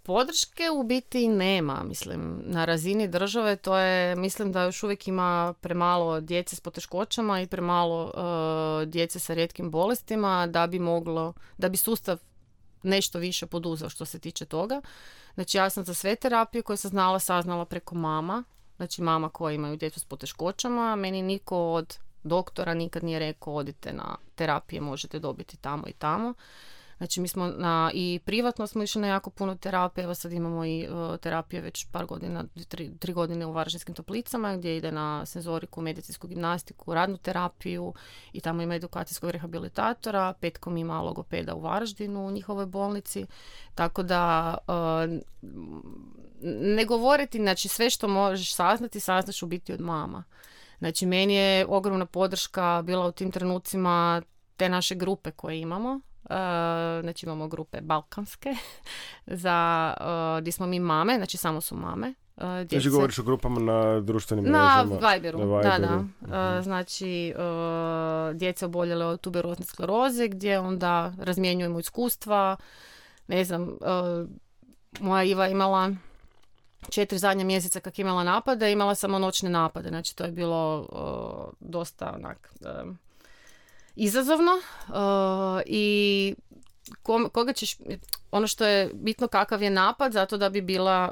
[0.03, 5.55] Podrške u biti nema, mislim, na razini države to je, mislim da još uvijek ima
[5.61, 11.69] premalo djece s poteškoćama i premalo uh, djece sa rijetkim bolestima da bi moglo, da
[11.69, 12.19] bi sustav
[12.83, 14.81] nešto više poduzeo što se tiče toga.
[15.35, 18.45] Znači ja sam za sve terapije koje sam znala saznala preko mama,
[18.77, 23.93] znači mama koja imaju djecu s poteškoćama, meni niko od doktora nikad nije rekao odite
[23.93, 26.35] na terapije, možete dobiti tamo i tamo.
[27.03, 30.65] Znači mi smo na, i privatno smo išli na jako puno terapije, evo sad imamo
[30.65, 35.27] i uh, terapije već par godina, tri, tri godine u Varaždinskim toplicama gdje ide na
[35.27, 37.95] senzoriku, medicinsku gimnastiku, radnu terapiju
[38.33, 43.27] i tamo ima edukacijskog rehabilitatora, petkom ima logopeda u Varaždinu u njihovoj bolnici,
[43.75, 45.21] tako da uh,
[46.53, 50.25] ne govoriti, znači sve što možeš saznati, saznaš u biti od mama.
[50.79, 54.23] Znači meni je ogromna podrška bila u tim trenucima
[54.57, 56.01] te naše grupe koje imamo,
[57.03, 58.55] znači imamo grupe balkanske
[59.27, 62.15] za uh, gdje smo mi mame, znači samo su mame.
[62.37, 65.39] Uh, Znači govoriš o grupama na društvenim na Viberu, na Viberu.
[65.63, 65.97] Da, da.
[66.57, 72.57] Uh, znači uh, djece oboljele od tuberozne skleroze gdje onda razmjenjujemo iskustva.
[73.29, 74.29] Ne znam, uh,
[75.01, 75.91] moja Iva imala
[76.91, 79.89] četiri zadnja mjeseca kak imala napade, imala samo noćne napade.
[79.89, 80.89] Znači to je bilo
[81.61, 82.55] dosta onak
[83.97, 84.53] izazovno
[85.67, 86.35] i
[87.33, 87.77] koga ćeš,
[88.31, 91.11] ono što je bitno kakav je napad, zato da bi bila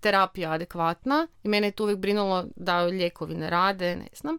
[0.00, 4.38] terapija adekvatna i mene je tu uvijek brinulo da lijekovi ne rade, ne znam.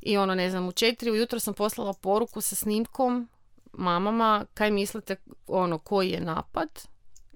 [0.00, 3.28] I ono, ne znam, u četiri ujutro sam poslala poruku sa snimkom
[3.72, 6.68] mamama kaj mislite ono koji je napad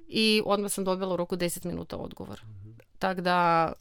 [0.08, 2.42] i odmah sam dobila u roku 10 minuta odgovor.
[2.44, 3.72] mm Tako da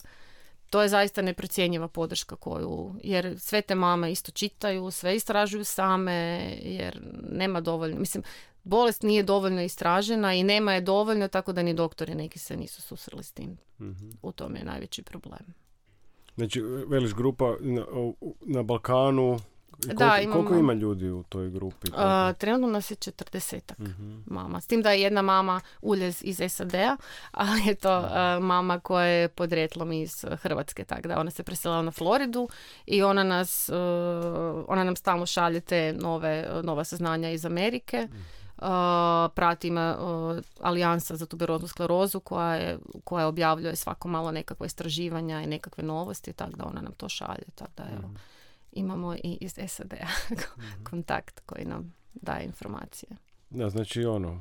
[0.71, 6.11] to je zaista neprocjenjiva podrška koju, jer sve te mame isto čitaju, sve istražuju same,
[6.61, 6.99] jer
[7.31, 8.23] nema dovoljno, mislim,
[8.63, 12.81] bolest nije dovoljno istražena i nema je dovoljno, tako da ni doktori neki se nisu
[12.81, 13.57] susreli s tim.
[13.79, 15.53] mm U tome je najveći problem.
[16.35, 17.85] Znači, veliš grupa na,
[18.41, 19.39] na Balkanu,
[19.81, 21.91] koliko, da, imamo, koliko ima ljudi u toj grupi?
[21.91, 23.87] Uh, trenutno nas je četrdesetak uh
[24.25, 24.61] mama.
[24.61, 26.97] S tim da je jedna mama uljez iz SAD-a,
[27.31, 28.07] ali je to
[28.39, 32.49] mama koja je podretlom iz Hrvatske, tako da ona se preselila na Floridu
[32.85, 33.69] i ona nas,
[34.67, 38.07] ona nam stalno šalje te nove, nova saznanja iz Amerike.
[38.11, 38.21] Mhm.
[38.61, 38.67] Uh,
[39.35, 45.47] pratim uh, Alijansa za tuberoznu sklerozu koja, je, koja objavljuje svako malo nekakve istraživanja i
[45.47, 47.45] nekakve novosti, tako da ona nam to šalje.
[47.55, 48.17] Tako da evo, mm.
[48.71, 50.05] Imamo i iz SAD-a
[50.35, 50.83] mm.
[50.83, 53.09] kontakt koji nam daje informacije.
[53.49, 54.39] Da, znači ono,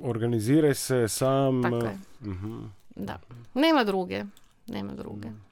[0.00, 1.62] organiziraj se sam.
[1.62, 1.98] Tako je.
[2.20, 3.18] uh Da.
[3.54, 4.24] Nema druge.
[4.66, 5.28] Nema druge.
[5.28, 5.44] Mm.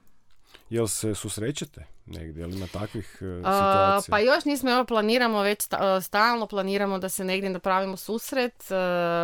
[0.69, 2.41] Jel se susrećete negdje?
[2.41, 4.11] Jel ima takvih uh, situacija?
[4.11, 5.67] pa još nismo, evo planiramo već
[6.01, 8.63] stalno planiramo da se negdje napravimo susret,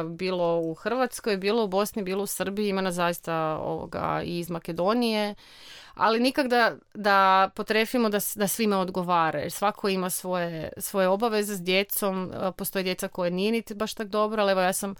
[0.06, 4.50] bilo u Hrvatskoj, bilo u Bosni, bilo u Srbiji, ima nas zaista ovoga i iz
[4.50, 5.36] Makedonije,
[5.98, 11.56] ali nikak da, da potrefimo da, da svima odgovara, jer svako ima svoje, svoje obaveze
[11.56, 14.96] s djecom, postoje djeca koje nije niti baš tak dobro, ali evo ja sam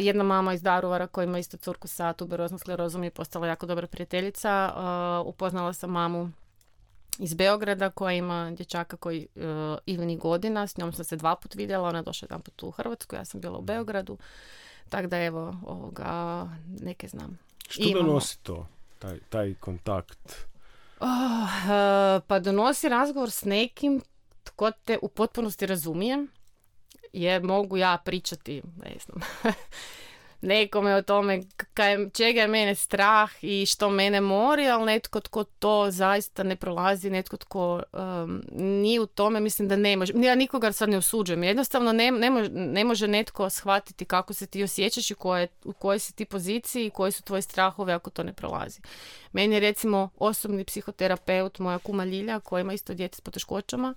[0.00, 3.86] jedna mama iz Daruvara koja ima isto curku sa tuberoznom sklerozom je postala jako dobra
[3.86, 4.72] prijateljica.
[5.24, 6.30] upoznala sam mamu
[7.18, 9.42] iz Beograda koja ima dječaka koji uh,
[9.86, 12.70] Ivani godina, s njom sam se dva put vidjela, ona je došla jedan put u
[12.70, 14.18] Hrvatsku, ja sam bila u Beogradu,
[14.88, 16.48] tako da evo, ovoga,
[16.80, 17.38] neke znam.
[17.68, 18.06] Što Imamo.
[18.06, 18.66] donosi to,
[19.02, 20.46] taj, taj kontakt?
[21.00, 21.48] Oh,
[22.26, 24.00] pa donosi razgovor s nekim
[24.44, 26.26] tko te u potpunosti razumije,
[27.12, 29.20] je mogu ja pričati, ne znam,
[30.42, 31.42] nekome o tome
[31.74, 36.56] kaj, čega je mene strah i što mene mori, ali netko tko to zaista ne
[36.56, 40.12] prolazi, netko tko um, nije u tome, mislim da ne može.
[40.16, 41.44] Ja nikoga sad ne osuđujem.
[41.44, 45.72] Jednostavno ne, ne, može, ne može netko shvatiti kako se ti osjećaš i koje, u
[45.72, 48.80] kojoj si ti poziciji i koji su tvoji strahove ako to ne prolazi.
[49.32, 53.94] Meni je recimo osobni psihoterapeut, moja kuma Ljilja, koja ima isto djete s poteškoćama,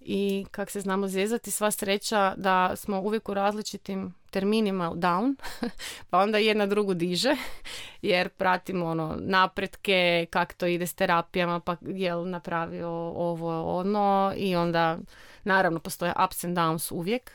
[0.00, 5.34] i kak se znamo zezati, sva sreća da smo uvijek u različitim terminima down,
[6.10, 7.36] pa onda jedna drugu diže,
[8.02, 14.56] jer pratimo ono napretke, kak to ide s terapijama, pa jel napravio ovo, ono i
[14.56, 14.98] onda
[15.44, 17.32] naravno postoje ups and downs uvijek.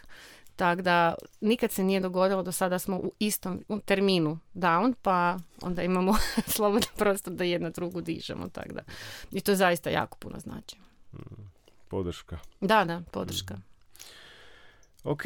[0.56, 5.84] Tako da nikad se nije dogodilo do sada smo u istom terminu down, pa onda
[5.84, 6.15] imamo
[6.56, 8.47] slobodno prostor da jedna drugu dižemo.
[8.47, 8.82] Tako da.
[9.32, 10.78] I to zaista jako puno znači.
[11.13, 11.44] Mm
[11.95, 12.39] podrška.
[12.62, 13.55] Da, da, podrška.
[13.55, 13.63] Mm.
[15.03, 15.23] Ok,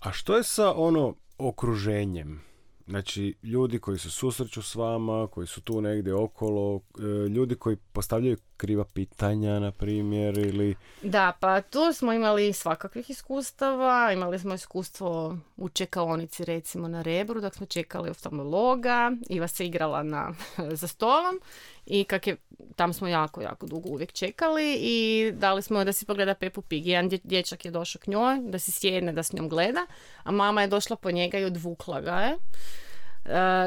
[0.00, 2.40] a što je sa ono okruženjem?
[2.86, 7.76] Znači, ljudi koji se susreću s vama, koji su tu negdje okolo, e, ljudi koji
[7.76, 10.74] postavljaju kriva pitanja, na primjer, ili...
[11.02, 14.12] Da, pa tu smo imali svakakvih iskustava.
[14.12, 19.12] Imali smo iskustvo u čekaonici, recimo, na Rebru, dok smo čekali oftalmologa.
[19.28, 20.34] Iva se igrala na,
[20.80, 21.40] za stolom
[21.86, 22.36] i kak je,
[22.76, 26.86] tam smo jako, jako dugo uvijek čekali i dali smo da si pogleda Pepu Pig.
[26.86, 29.86] Jedan dječak je došao k njoj, da si sjedne, da s njom gleda,
[30.22, 32.34] a mama je došla po njega i odvukla ga je.
[32.34, 32.40] Uh,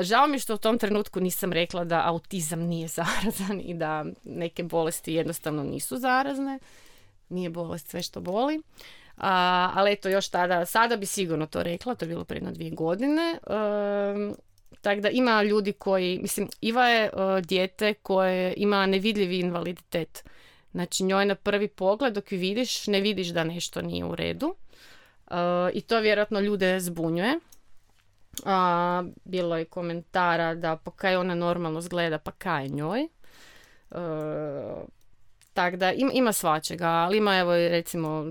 [0.02, 4.64] žao mi što u tom trenutku nisam rekla da autizam nije zarazan i da neke
[4.64, 6.60] bolesti jednostavno nisu zarazne.
[7.30, 8.62] Nije bolest sve što boli.
[9.18, 9.24] Uh,
[9.78, 13.40] ali eto, još tada, sada bi sigurno to rekla, to je bilo prije dvije godine.
[13.48, 14.36] Uh,
[14.82, 20.24] tako da ima ljudi koji, mislim, Iva je uh, dijete koje ima nevidljivi invaliditet.
[20.72, 24.56] Znači njoj na prvi pogled dok ju vidiš, ne vidiš da nešto nije u redu.
[25.28, 25.36] Uh,
[25.74, 27.40] I to vjerojatno ljude zbunjuje.
[28.34, 33.08] Uh, bilo je komentara da pa kaj ona normalno zgleda, pa kaj njoj.
[33.92, 34.00] Uh,
[35.54, 38.26] tako da ima, ima svačega, ali ima evo recimo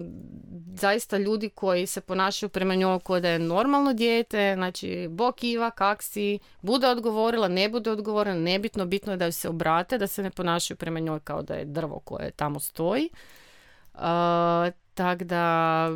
[0.75, 5.71] zaista ljudi koji se ponašaju prema njoj kao da je normalno dijete, znači bok Iva,
[5.71, 10.23] kak si, bude odgovorila, ne bude odgovorila, nebitno, bitno je da se obrate, da se
[10.23, 13.09] ne ponašaju prema njoj kao da je drvo koje tamo stoji.
[13.95, 14.01] Uh,
[14.95, 15.89] tako da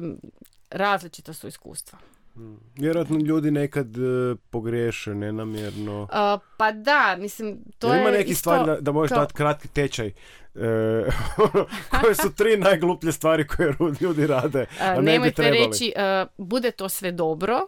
[0.71, 1.99] različita su iskustva.
[2.37, 2.57] Mm.
[2.77, 6.03] Vjerojatno ljudi nekad e, pogriješe nenamjerno.
[6.03, 6.09] Uh,
[6.57, 9.69] pa da, mislim, to je ima neki isto stvari da, da možeš kao- dati kratki
[9.69, 10.07] tečaj?
[10.07, 10.13] E,
[12.01, 15.67] koje su tri najgluplje stvari koje ljudi rade, a, ne bi nemojte trebali?
[15.67, 17.61] reći, a, bude to sve dobro,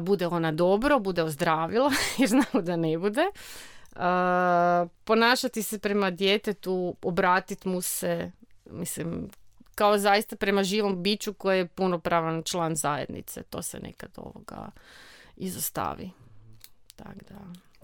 [0.00, 3.24] bude ona dobro, bude ozdravilo, jer znamo da ne bude.
[5.04, 8.30] Ponašati se prema djetetu, obratiti mu se,
[8.70, 9.28] mislim,
[9.74, 13.42] kao zaista prema živom biću koji je punopravan član zajednice.
[13.42, 14.70] To se nekad ovoga
[15.36, 16.10] izostavi.
[16.96, 17.38] Tak da.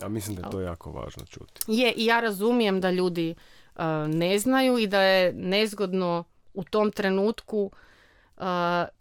[0.07, 1.61] A mislim da je to jako važno čuti.
[1.66, 3.35] Je, i ja razumijem da ljudi
[3.74, 6.24] uh, ne znaju i da je nezgodno
[6.55, 7.70] u tom trenutku.
[8.37, 8.44] Uh,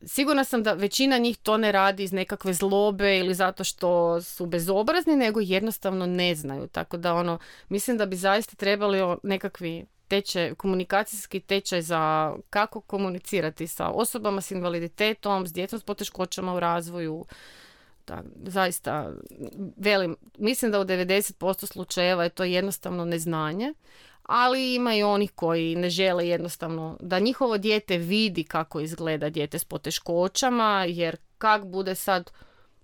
[0.06, 4.46] sigurna sam da većina njih to ne radi iz nekakve zlobe ili zato što su
[4.46, 6.68] bezobrazni, nego jednostavno ne znaju.
[6.68, 13.68] Tako da ono, mislim da bi zaista trebali nekakvi tečaj, komunikacijski tečaj za kako komunicirati
[13.68, 17.26] sa osobama s invaliditetom, s djecom s poteškoćama u razvoju,
[18.06, 19.12] tak, zaista,
[19.78, 23.74] velim, mislim da u 90% slučajeva je to jednostavno neznanje,
[24.24, 29.60] ali ima i onih koji ne žele jednostavno da njihovo dijete vidi kako izgleda dijete
[29.60, 32.32] s poteškoćama, jer kak bude sad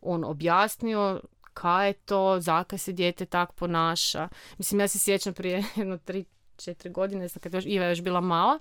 [0.02, 1.22] on objasnio
[1.56, 4.30] kaj je to, zakaj se dijete tak ponaša.
[4.58, 6.26] Mislim, ja se sjećam prije jedno tri,
[6.58, 8.60] četiri godine, sad kad još, Iva još bila mala,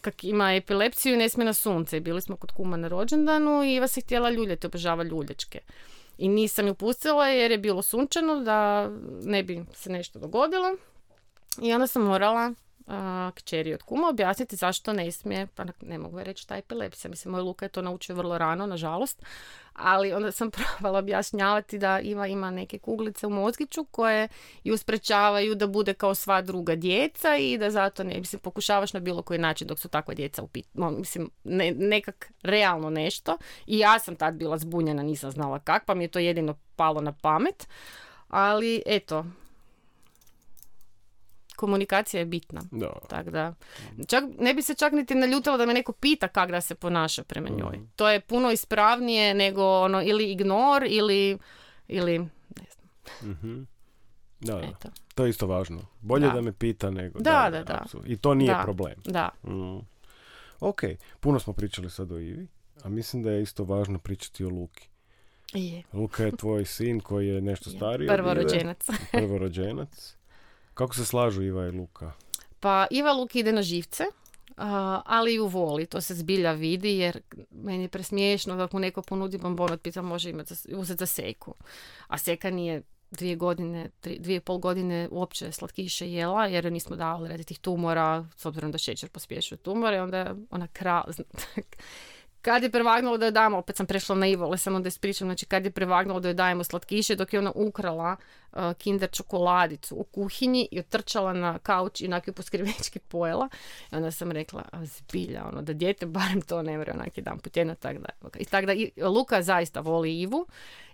[0.00, 2.00] kak ima epilepsiju i ne smije na sunce.
[2.00, 5.60] Bili smo kod kuma na rođendanu i Iva se htjela ljuljati, obožava ljulječke.
[6.18, 8.90] I nisam ju pustila jer je bilo sunčano da
[9.22, 10.76] ne bi se nešto dogodilo.
[11.62, 12.54] I onda sam morala
[12.86, 17.10] a, kćeri od kuma objasniti zašto ne smije, pa ne mogu reći šta je epilepsija.
[17.10, 19.22] Mislim, moj Luka je to naučio vrlo rano, nažalost.
[19.72, 24.28] Ali onda sam probala objašnjavati da Iva ima neke kuglice u mozgiću koje
[24.64, 29.00] ju sprečavaju da bude kao sva druga djeca i da zato ne, mislim, pokušavaš na
[29.00, 33.38] bilo koji način dok su takva djeca u pit- mo- mislim, ne, nekak realno nešto.
[33.66, 37.00] I ja sam tad bila zbunjena, nisam znala kak, pa mi je to jedino palo
[37.00, 37.68] na pamet.
[38.28, 39.24] Ali, eto,
[41.56, 42.60] komunikacija je bitna.
[42.70, 42.92] Da.
[43.08, 43.54] Tako da,
[44.08, 47.22] čak, ne bi se čak niti naljutila da me neko pita kak da se ponaša
[47.24, 47.80] prema njoj.
[47.96, 51.38] To je puno ispravnije nego ono ili ignor ili,
[51.88, 52.26] ili ne
[52.70, 53.62] znam, Mhm.
[54.40, 54.60] Da, da.
[54.60, 54.88] eto.
[55.14, 55.80] To je isto važno.
[56.00, 56.32] Bolje Da.
[56.32, 57.18] da, me pita nego...
[57.18, 57.84] Da, da, da.
[58.06, 58.60] I to nije Da.
[58.62, 58.94] problem.
[59.04, 59.78] Da, Mm.
[60.60, 60.80] Ok,
[61.20, 62.46] puno smo pričali sad o Ivi,
[62.82, 64.88] a mislim da je isto važno pričati o Luki.
[65.52, 65.82] je.
[65.92, 68.08] Luka je tvoj sin koji je nešto stariji.
[68.08, 68.86] Prvorođenac.
[69.12, 70.16] Prvorođenac.
[70.76, 72.12] Kako se slažu Iva i Luka?
[72.60, 74.04] Pa Iva Luki ide na živce,
[74.56, 79.02] a, ali ju voli, to se zbilja vidi jer meni je presmiješno da mu neko
[79.02, 81.54] ponudi bombon od pita može imati uzeti za seku.
[82.06, 87.28] A seka nije dvije godine, tri, dvije pol godine uopće slatkiše jela jer nismo davali
[87.28, 91.04] radi tih tumora, s obzirom da šećer pospješuje tumore, onda je ona kra...
[92.42, 95.28] Kad je prevagnulo da joj damo, opet sam prešla na Ivo, ali samo da ispričam,
[95.28, 98.16] znači kad je prevagnulo da joj dajemo slatkiše, dok je ona ukrala
[98.52, 103.48] uh, kinder čokoladicu u kuhinji i otrčala na kauč i onak ju po skrivečki pojela.
[103.92, 107.38] I onda sam rekla, a zbilja, ono, da dijete barem to ne mre onak jedan
[107.38, 108.08] put jedno, tak da.
[108.38, 110.46] I tak da, i- Luka zaista voli Ivu,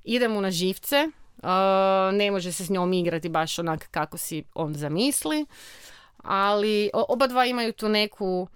[0.04, 1.48] ide mu na živce, uh,
[2.12, 5.46] ne može se s njom igrati baš onak kako si on zamisli,
[6.16, 8.48] ali oba dva imaju tu neku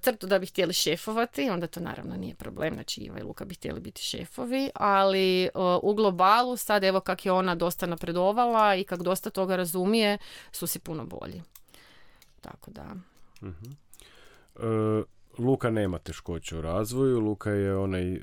[0.00, 3.54] crtu da bi htjeli šefovati, onda to naravno nije problem, znači Iva i Luka bi
[3.54, 8.84] htjeli biti šefovi, ali uh, u globalu sad evo kak je ona dosta napredovala i
[8.84, 10.18] kak dosta toga razumije,
[10.52, 11.42] su si puno bolji.
[12.40, 12.94] Tako da,
[14.56, 15.02] E,
[15.38, 17.20] Luka nema teškoće u razvoju.
[17.20, 18.20] Luka je onaj,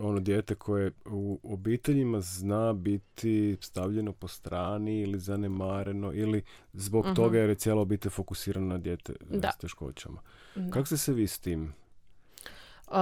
[0.00, 7.38] ono dijete koje u obiteljima zna biti stavljeno po strani ili zanemareno ili zbog toga
[7.38, 9.50] jer je cijela obitelj fokusirana na dijete Da.
[9.52, 10.20] s teškoćama.
[10.70, 11.74] Kako ste se vi s tim?
[12.92, 12.98] Uh,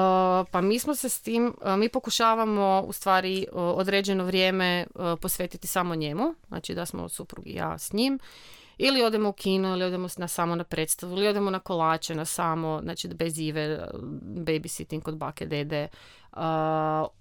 [0.50, 5.18] pa mi smo se s tim, uh, mi pokušavamo u stvari uh, određeno vrijeme uh,
[5.20, 8.18] posvetiti samo njemu, znači da smo suprug i ja s njim,
[8.78, 12.24] ili odemo u kino, ili odemo na, samo na predstavu, ili odemo na kolače, na
[12.24, 15.88] samo, znači bez Ive, uh, babysitting kod bake, dede.
[16.32, 16.38] Uh,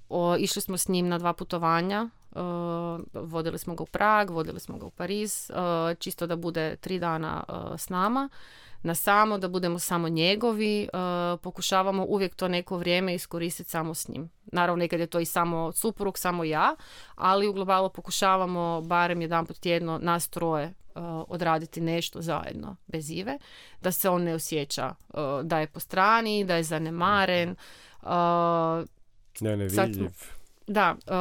[0.09, 2.41] o, išli smo s njim na dva putovanja, uh,
[3.13, 6.99] vodili smo ga u Prag, vodili smo ga u Pariz, uh, čisto da bude tri
[6.99, 8.30] dana uh, s nama
[8.84, 10.88] na samo, da budemo samo njegovi, e,
[11.38, 14.30] pokušavamo uvijek to neko vrijeme iskoristiti samo s njim.
[14.45, 16.75] Naravno, nekad je to i samo suprug, samo ja,
[17.15, 20.73] ali u globalu pokušavamo barem jedanput tjedno nas troje e,
[21.27, 23.38] odraditi nešto zajedno bez Ive,
[23.82, 27.49] da se on ne osjeća e, da je po strani, da je zanemaren.
[27.49, 28.99] E,
[29.41, 29.89] Ne, Sad
[30.67, 31.13] da, e,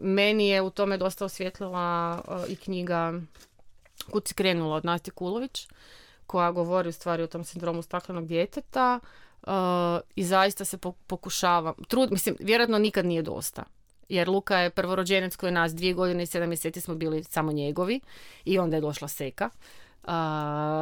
[0.00, 2.18] meni je u tome dosta osvjetlila
[2.48, 3.12] i knjiga
[4.10, 5.68] Kud si krenula od Nati Kulović,
[6.26, 9.00] koja govori u stvari o tom sindromu staklenog djeteta.
[10.14, 13.64] i zaista se pokušavam, trud, mislim, vjerojatno nikad nije dosta.
[14.08, 17.52] Jer Luka je prvorođenac koji je nas dvije godine i sedam mjeseci smo bili samo
[17.52, 18.00] njegovi
[18.44, 19.50] i onda je došla seka.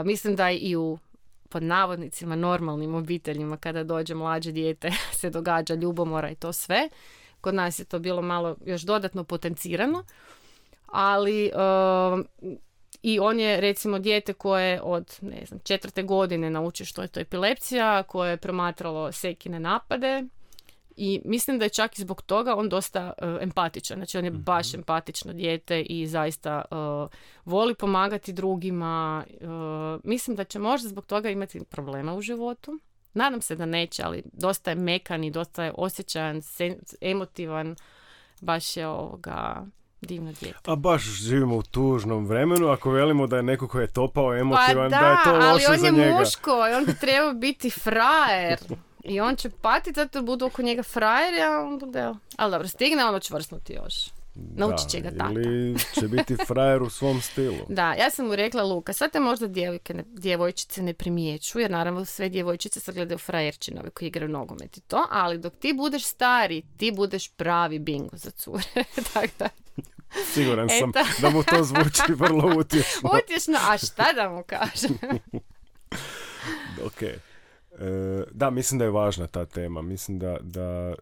[0.04, 0.98] mislim da i u
[1.48, 6.88] pod navodnicima normalnim obiteljima kada dođe mlađe dijete se događa ljubomora i to sve.
[7.40, 10.04] Kod nas je to bilo malo još dodatno potencirano.
[10.86, 11.50] Ali
[13.02, 17.20] i on je recimo dijete koje od ne znam, četvrte godine nauči što je to
[17.20, 20.24] epilepsija, koje je promatralo sekine napade
[20.96, 23.96] i mislim da je čak i zbog toga on dosta uh, empatičan.
[23.98, 24.42] Znači on je mhm.
[24.42, 27.10] baš empatično dijete i zaista uh,
[27.44, 29.24] voli pomagati drugima.
[29.40, 32.80] Uh, mislim da će možda zbog toga imati problema u životu.
[33.14, 36.40] Nadam se da neće, ali dosta je mekan i dosta je osjećajan,
[37.00, 37.76] emotivan.
[38.40, 39.66] Baš je ovoga
[40.00, 40.58] divno dijete.
[40.64, 44.90] A baš živimo u tužnom vremenu ako velimo da je neko ko je topao emotivan,
[44.90, 47.70] pa da, da je to loše ali on je muško i on bi trebao biti
[47.70, 48.58] frajer.
[49.04, 52.10] I on će patiti zato budu oko njega frajeri, a on bude...
[52.36, 53.94] Ali dobro, stigne ono čvrsnuti još.
[54.34, 55.32] Naučit će ga tako.
[55.32, 57.56] Ili će biti frajer u svom stilu.
[57.68, 61.70] da, ja sam mu rekla Luka, sad te možda djevojke, ne, djevojčice ne primiječu, jer
[61.70, 66.04] naravno sve djevojčice sad gledaju frajerčinove koji igraju nogomet i to, ali dok ti budeš
[66.04, 68.62] stari, ti budeš pravi bingo za cure.
[69.12, 69.48] tako da...
[70.34, 73.10] Siguran sam da mu to zvuči vrlo utješno.
[73.24, 74.98] utješno, a šta da mu kažem?
[76.86, 77.02] ok.
[77.80, 79.82] E, da, mislim da je važna ta tema.
[79.82, 80.94] Mislim da, da, e,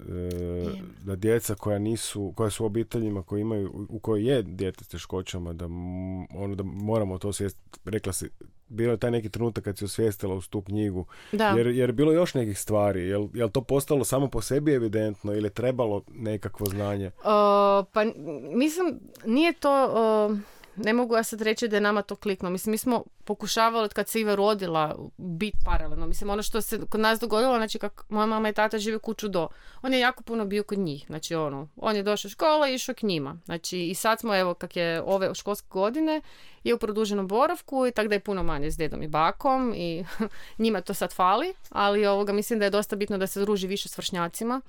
[1.02, 4.88] da djeca koja nisu, koja su u obiteljima koji imaju, u kojoj je dijete s
[4.88, 5.64] teškoćama, da,
[6.34, 8.30] ono, da moramo to svijest, rekla si,
[8.68, 11.06] bilo je taj neki trenutak kad si osvijestila uz tu knjigu.
[11.32, 11.48] Da.
[11.48, 13.08] Jer, jer bilo još nekih stvari.
[13.08, 17.10] Jel, jel to postalo samo po sebi evidentno ili je trebalo nekakvo znanje?
[17.92, 18.04] pa
[18.54, 19.88] mislim, nije to
[20.78, 22.50] ne mogu ja sad reći da je nama to klikno.
[22.50, 26.06] Mislim, mi smo pokušavali od kad se Iva rodila biti paralelno.
[26.06, 29.28] Mislim, ono što se kod nas dogodilo, znači kako moja mama i tata žive kuću
[29.28, 29.48] do.
[29.82, 31.04] On je jako puno bio kod njih.
[31.06, 33.36] Znači, ono, on je došao u školu i išao k njima.
[33.44, 36.20] Znači, i sad smo, evo, kak je ove školske godine,
[36.64, 40.04] je u produženom boravku i tako da je puno manje s dedom i bakom i
[40.62, 43.88] njima to sad fali, ali ovoga mislim da je dosta bitno da se druži više
[43.88, 44.60] s vršnjacima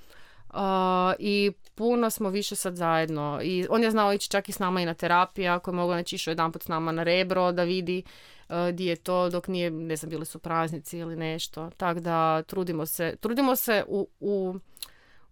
[1.19, 3.39] i puno smo više sad zajedno.
[3.43, 5.95] I on je znao ići čak i s nama i na terapiju, ako je mogao
[5.95, 8.03] naći išao jedan s nama na rebro da vidi
[8.49, 11.69] uh, di je to dok nije, ne znam, bili su praznici ili nešto.
[11.77, 14.55] Tako da trudimo se, trudimo se u, u,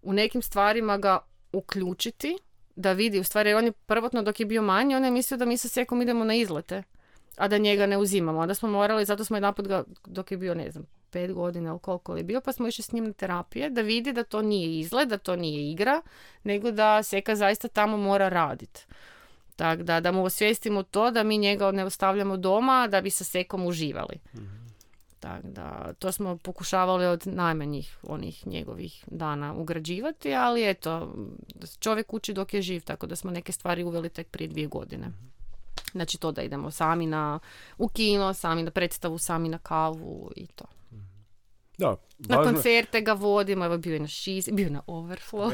[0.02, 1.18] u nekim stvarima ga
[1.52, 2.38] uključiti
[2.76, 5.44] da vidi, u stvari on je prvotno dok je bio manji, on je mislio da
[5.44, 6.82] mi sa sjekom idemo na izlete,
[7.36, 8.38] a da njega ne uzimamo.
[8.40, 11.70] Onda smo morali, zato smo jedan put ga, dok je bio, ne znam, pet godina
[11.70, 14.42] ili koliko je bio, pa smo išli s njim na terapije da vidi da to
[14.42, 16.02] nije izgled, da to nije igra,
[16.44, 18.86] nego da Seka zaista tamo mora raditi.
[19.56, 23.24] Tako da, da mu osvijestimo to da mi njega ne ostavljamo doma da bi sa
[23.24, 24.18] Sekom uživali.
[24.34, 24.68] mm
[25.20, 31.14] Tako da, to smo pokušavali od najmanjih onih njegovih dana ugrađivati, ali eto,
[31.78, 35.08] čovjek uči dok je živ, tako da smo neke stvari uveli tek prije dvije godine.
[35.08, 35.26] Mhm.
[35.92, 37.38] Znači to da idemo sami na,
[37.78, 40.64] u kino, sami na predstavu, sami na kavu i to.
[41.78, 45.52] Da, Na koncerte ga vodimo, evo bio je na šiz, bio na overflow.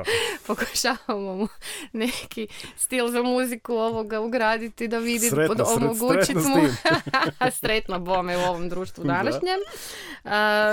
[0.46, 1.48] Pokušavamo mu
[1.92, 6.68] neki stil za muziku ovoga ugraditi da vidi, sretno, omogućiti mu
[7.60, 9.58] sretno bome u ovom društvu današnjem.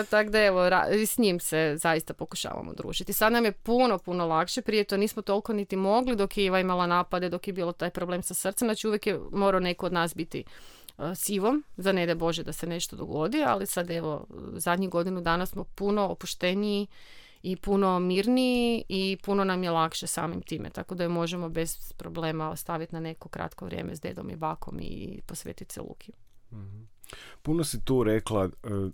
[0.10, 0.66] Tako da evo,
[1.08, 3.14] s njim se zaista pokušavamo družiti.
[3.14, 4.62] Sad nam je puno, puno lakše.
[4.62, 7.90] Prije to nismo toliko niti mogli dok je Iva imala napade, dok je bilo taj
[7.90, 8.68] problem sa srcem.
[8.68, 10.44] Znači uvijek je morao neko od nas biti
[11.16, 15.46] sivom, za ne da Bože da se nešto dogodi, ali sad evo, zadnjih godinu dana
[15.46, 16.88] smo puno opušteniji
[17.44, 21.94] i puno mirniji i puno nam je lakše samim time, tako da je možemo bez
[21.94, 26.12] problema ostaviti na neko kratko vrijeme s dedom i bakom i posvetiti se Luki.
[26.52, 26.82] Mhm.
[27.42, 28.50] Puno si tu rekla e,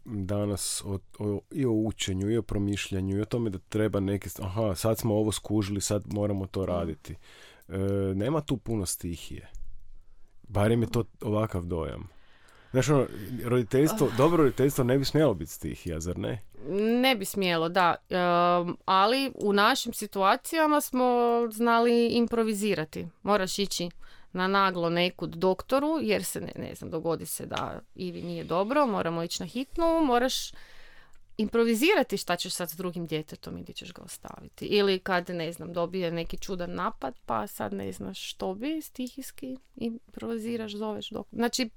[0.06, 4.30] danas o, o, i o učenju i o promišljanju i o tome da treba neke,
[4.41, 6.70] aha, sad smo ovo skužili, sad moramo to mhm.
[6.70, 7.16] raditi.
[7.68, 7.78] E,
[8.16, 9.52] nema tu puno stihije.
[10.50, 12.10] Barem je to ovakav dojam.
[12.72, 13.08] Znaš, ono,
[13.45, 14.18] roditeljstvo, oh.
[14.18, 16.41] dobro roditeljstvo ne bi smjelo biti stihija, zar ne?
[17.02, 17.95] Ne bi smjelo, da.
[18.86, 21.08] ali u našim situacijama smo
[21.52, 23.08] znali improvizirati.
[23.24, 23.89] Moraš ići
[24.32, 28.88] na naglo nekud doktoru, jer se, ne, ne znam, dogodi se da Ivi nije dobro,
[28.88, 30.52] moramo ići na hitnu, moraš
[31.40, 34.66] improvizirati šta ćeš sad s drugim djetetom i gdje ćeš ga ostaviti.
[34.66, 39.58] Ili kad, ne znam, dobije neki čudan napad, pa sad ne znaš što bi stihijski
[39.76, 41.28] improviziraš, zoveš dok...
[41.32, 41.70] Znači,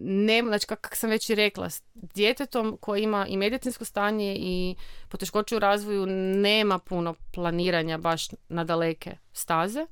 [0.00, 4.76] ne, znači kako sam već i rekla, s djetetom koji ima i medicinsko stanje i
[5.08, 9.86] poteškoće u razvoju nema puno planiranja baš na daleke staze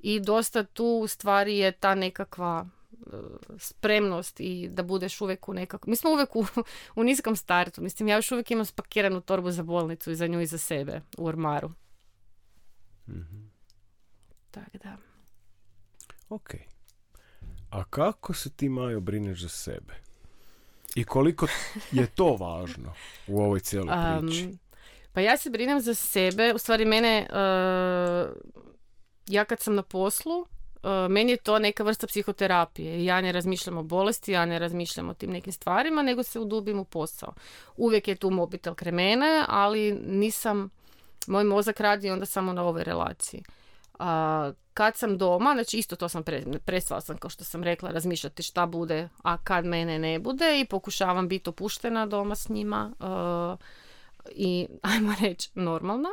[0.00, 2.66] i dosta tu u stvari je ta nekakva
[3.58, 5.90] spremnost i da budeš uvijek u nekako...
[5.90, 6.46] Mi smo uvijek u,
[6.96, 7.82] u niskom startu.
[7.82, 11.00] Mislim, ja još uvijek imam spakiranu torbu za bolnicu i za nju i za sebe
[11.18, 11.70] u ormaru.
[13.06, 13.50] mm
[14.50, 14.96] Tako da.
[16.28, 16.50] Ok.
[17.70, 19.94] A kako se ti, Majo, brineš za sebe?
[20.94, 21.46] I koliko
[21.92, 22.94] je to važno
[23.26, 24.58] u ovoj cijeloj priči?
[25.12, 26.52] pa ja se brinem za sebe.
[26.54, 27.26] U stvari, mene...
[27.30, 28.36] Uh,
[29.26, 30.59] ja kad sam na poslu, E,
[31.08, 33.04] meni je to neka vrsta psihoterapije.
[33.04, 36.78] Ja ne razmišljam o bolesti, ja ne razmišljam o tim nekim stvarima, nego se udubim
[36.78, 37.32] u posao.
[37.76, 40.70] Uvijek je tu mobitel kremene, ali nisam,
[41.26, 43.42] moj mozak radi onda samo na ovoj relaciji.
[43.98, 47.90] A, kad sam doma, znači isto to sam pre, prestala sam, kao što sam rekla,
[47.90, 52.92] razmišljati šta bude, a kad mene ne bude i pokušavam biti opuštena doma s njima
[53.00, 53.58] uh,
[54.30, 56.08] i, ajmo reći, normalna.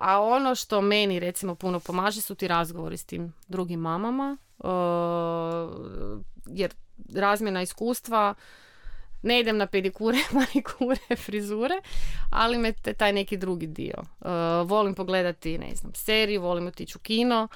[0.00, 4.36] A ono što meni recimo puno pomaže su ti razgovori s tim drugim mamama,
[6.46, 6.74] jer
[7.14, 8.34] razmjena iskustva,
[9.22, 11.80] ne idem na pedikure, manikure, frizure,
[12.30, 13.94] ali me te, taj neki drugi dio.
[14.20, 14.28] Uh,
[14.68, 17.48] volim pogledati, ne znam, seriju, volim otići u kino,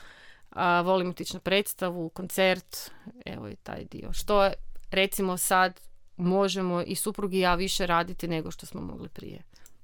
[0.51, 2.91] uh, volim otići na predstavu, koncert,
[3.27, 4.13] evo i taj dio.
[4.13, 4.51] Što
[4.91, 5.81] recimo sad
[6.17, 9.43] možemo i suprug i ja više raditi nego što smo mogli prije.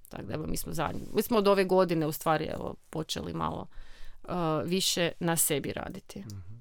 [0.08, 1.02] Tako da evo, mi smo zadnji.
[1.14, 3.66] Mi smo od ove godine u stvari evo, počeli malo
[4.24, 4.30] uh,
[4.64, 6.20] više na sebi raditi.
[6.20, 6.58] Mhm.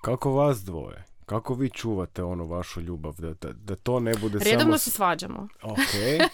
[0.00, 1.04] Kako vas dvoje?
[1.26, 3.14] Kako vi čuvate ono vašu ljubav?
[3.18, 4.78] Da, da, da to ne bude Redovno samo...
[4.78, 5.48] se svađamo.
[5.62, 5.78] Ok.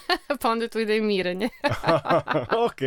[0.41, 1.49] pa onda tu ide i mirenje.
[2.67, 2.79] ok.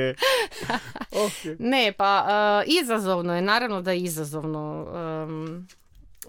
[1.11, 1.57] okay.
[1.59, 3.42] Ne, pa uh, izazovno je.
[3.42, 4.86] Naravno da je izazovno.
[5.24, 5.68] Um,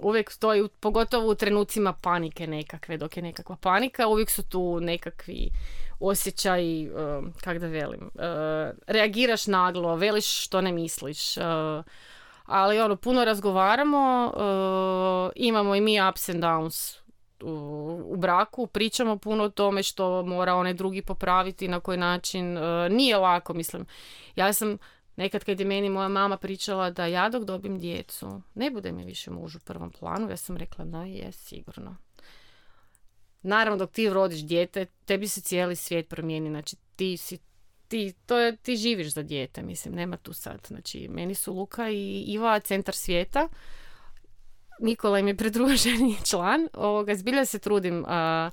[0.01, 5.49] uvijek stoji, pogotovo u trenucima panike nekakve, dok je nekakva panika, uvijek su tu nekakvi
[5.99, 8.21] osjećaj, uh, kak da velim, uh,
[8.87, 11.43] reagiraš naglo, veliš što ne misliš, uh,
[12.45, 14.33] ali ono, puno razgovaramo,
[15.35, 16.99] imamo i mi ups and downs
[17.43, 22.57] u, u braku, pričamo puno o tome što mora onaj drugi popraviti, na koji način,
[22.89, 23.85] nije lako, mislim.
[24.35, 24.77] Ja sam
[25.19, 29.05] Nekad kad je meni moja mama pričala da ja dok dobim djecu, ne bude mi
[29.05, 31.95] više muž u prvom planu, ja sam rekla, no je, sigurno.
[33.41, 36.49] Naravno, dok ti rodiš dijete, tebi se cijeli svijet promijeni.
[36.49, 37.37] Znači, ti si
[37.89, 40.59] ti, to je, ti živiš za dijete, mislim, nema tu sad.
[40.67, 43.47] Znači, meni su Luka i Iva centar svijeta.
[44.79, 46.67] Nikola im je pridruženi član.
[46.73, 48.49] Ovoga, zbilja se trudim a,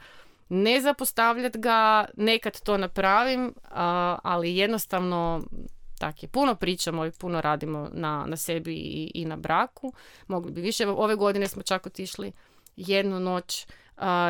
[0.49, 3.55] ne zapostavljati ga, nekad to napravim,
[4.23, 5.45] ali jednostavno
[5.99, 6.29] tak je.
[6.29, 9.93] Puno pričamo i puno radimo na, na sebi i, i na braku.
[10.27, 10.87] Mogli bi više.
[10.89, 12.33] Ove godine smo čak otišli
[12.77, 13.67] jednu noć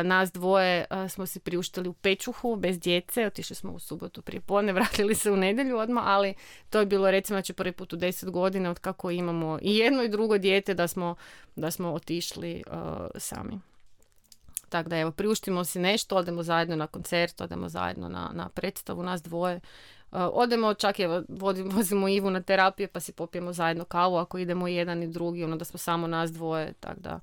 [0.03, 4.73] nas dvoje smo se priuštili u Pečuhu bez djece, otišli smo u subotu prije podne,
[4.77, 6.33] vratili se u nedjelju odmah, ali
[6.69, 10.03] to je bilo recimo znači prvi put u deset godina od kako imamo i jedno
[10.03, 11.15] i drugo dijete da smo,
[11.55, 12.63] da smo otišli
[13.15, 13.59] sami.
[14.69, 19.03] Tako da evo, priuštimo si nešto, odemo zajedno na koncert, odemo zajedno na, na predstavu,
[19.03, 19.59] nas dvoje.
[20.11, 21.23] odemo, čak evo,
[21.75, 25.55] vozimo Ivu na terapije pa si popijemo zajedno kavu ako idemo jedan i drugi, ono
[25.55, 27.19] da smo samo nas dvoje, tako da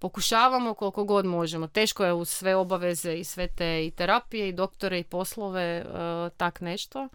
[0.00, 1.66] pokušavamo koliko god možemo.
[1.66, 5.92] Teško je uz sve obaveze i sve te i terapije i doktore i poslove uh,
[6.36, 7.08] tak nešto.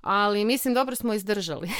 [0.00, 1.70] Ali mislim dobro smo izdržali.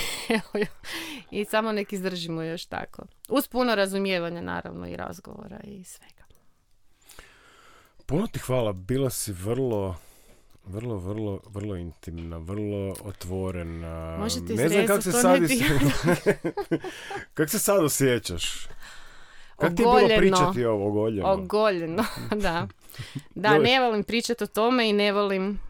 [1.31, 3.03] I samo nek izdržimo još tako.
[3.29, 6.25] Uz puno razumijevanja naravno i razgovora i svega.
[8.07, 8.73] Puno ti hvala.
[8.73, 9.97] Bila si vrlo
[10.65, 14.17] vrlo, vrlo, vrlo intimna, vrlo otvorena.
[14.19, 15.41] Možete ne znam kako se sad
[17.35, 18.67] kako se sad osjećaš?
[19.57, 21.33] Kako ti je bilo pričati ovo ogoljeno?
[21.33, 22.05] Ogoljeno,
[22.45, 22.69] da.
[23.35, 25.61] Da, ne volim pričati o tome i ne volim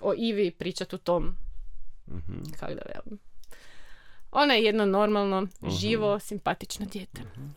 [0.00, 1.36] o Ivi pričati o tom.
[2.06, 3.18] mm Kako da velim.
[4.32, 5.70] Ona je jedno normalno, mhm.
[5.70, 7.22] živo, simpatično dijete.
[7.22, 7.54] mm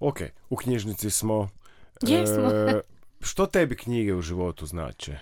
[0.00, 0.20] Ok,
[0.50, 1.48] u knjižnici smo.
[2.02, 2.50] Jesmo.
[2.52, 2.80] E,
[3.20, 5.18] što tebi knjige u životu znače?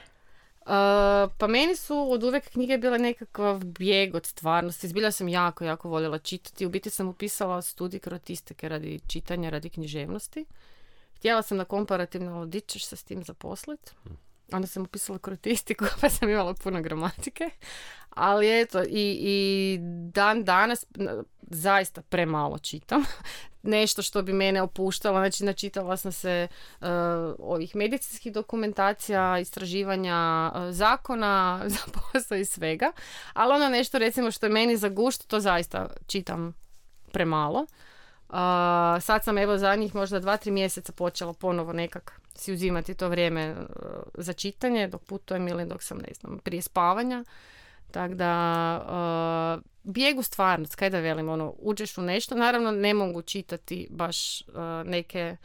[1.39, 4.89] Pa meni su od uvijek knjige bile nekakav bijeg od stvarnosti.
[4.89, 6.67] Zbilja sam jako, jako voljela čitati.
[6.67, 10.45] U biti sam upisala studij kroatistike radi čitanja, radi književnosti.
[11.17, 13.93] Htjela sam na komparativno di ćeš se s tim zaposliti.
[14.05, 14.11] Hm.
[14.53, 17.51] Onda sam upisala kroatistiku pa sam imala puno gramatike.
[18.11, 19.79] Ali eto, i, i
[20.13, 20.87] dan danas
[21.41, 23.05] zaista premalo čitam.
[23.63, 26.49] Nešto što bi mene opuštalo, znači načitala sam se
[26.81, 26.87] uh,
[27.39, 31.63] ovih medicinskih dokumentacija, istraživanja uh, zakona,
[32.29, 32.93] za i svega.
[33.33, 36.55] Ali ono nešto recimo što je meni za gušt, to zaista čitam
[37.13, 37.61] premalo.
[38.29, 38.35] Uh,
[39.01, 43.55] sad sam evo zadnjih možda dva, tri mjeseca počela ponovo nekak si uzimati to vrijeme
[44.15, 47.25] za čitanje dok putujem ili dok sam ne znam prije spavanja
[47.91, 52.95] Tako da, uh, bijeg u stvarnost, kaj da velim, ono, uđeš u nešto, naravno ne
[52.95, 54.47] mogu čitati baš uh,
[54.85, 55.37] neke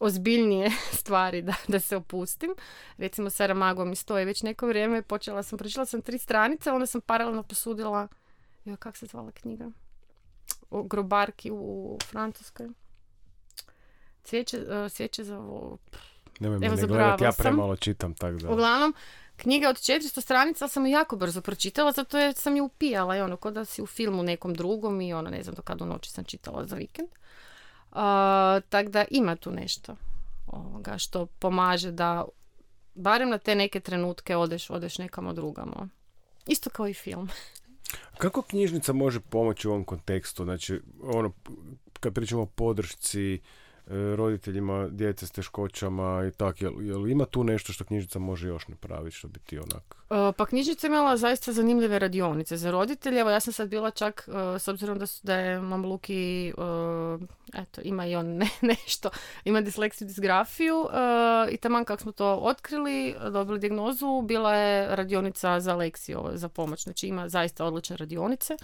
[0.00, 2.54] ozbiljnije stvari da, da se opustim.
[2.98, 7.00] Recimo Saramago mi stoje već neko vrijeme, počela sam, pročila sam tri stranice, onda sam
[7.00, 8.08] paralelno posudila,
[8.64, 9.70] jo, kak se zvala knjiga?
[10.70, 12.68] O grobarki u Francuskoj.
[14.24, 15.36] Cvijeće, uh, svijeće za.
[16.40, 17.42] Nemoj me ne zaboravila gledat, ja sam.
[17.42, 18.50] premalo čitam, tako da...
[18.50, 18.94] Uglavnom,
[19.40, 23.36] knjiga od 400 stranica sam jako brzo pročitala, zato je sam ju upijala i ono,
[23.36, 26.10] ko da si u filmu nekom drugom i ono, ne znam do kad u noći
[26.10, 27.08] sam čitala za vikend.
[28.68, 29.96] Tako da ima tu nešto
[30.46, 32.24] ovoga, što pomaže da
[32.94, 35.88] barem na te neke trenutke odeš, odeš nekamo drugamo.
[36.46, 37.28] Isto kao i film.
[38.18, 40.44] Kako knjižnica može pomoći u ovom kontekstu?
[40.44, 41.32] Znači, ono,
[42.00, 43.40] kad pričamo o podršci,
[44.16, 48.68] roditeljima, djece s teškoćama i tak, jel, jel ima tu nešto što knjižnica može još
[48.68, 49.99] napraviti, što bi ti onak...
[50.10, 53.20] E, Pa knjižnica imala zaista zanimljive radionice za roditelje.
[53.20, 56.48] Evo ja sam sad bila čak, e, s obzirom da, su, da je mam Luki,
[56.48, 56.52] e,
[57.54, 59.10] eto, ima i on ne, nešto,
[59.44, 60.86] ima disleksiju, disgrafiju
[61.50, 66.84] i taman kako smo to otkrili, dobili dijagnozu, bila je radionica za leksiju, za pomoć.
[66.84, 68.56] Znači ima zaista odlične radionice,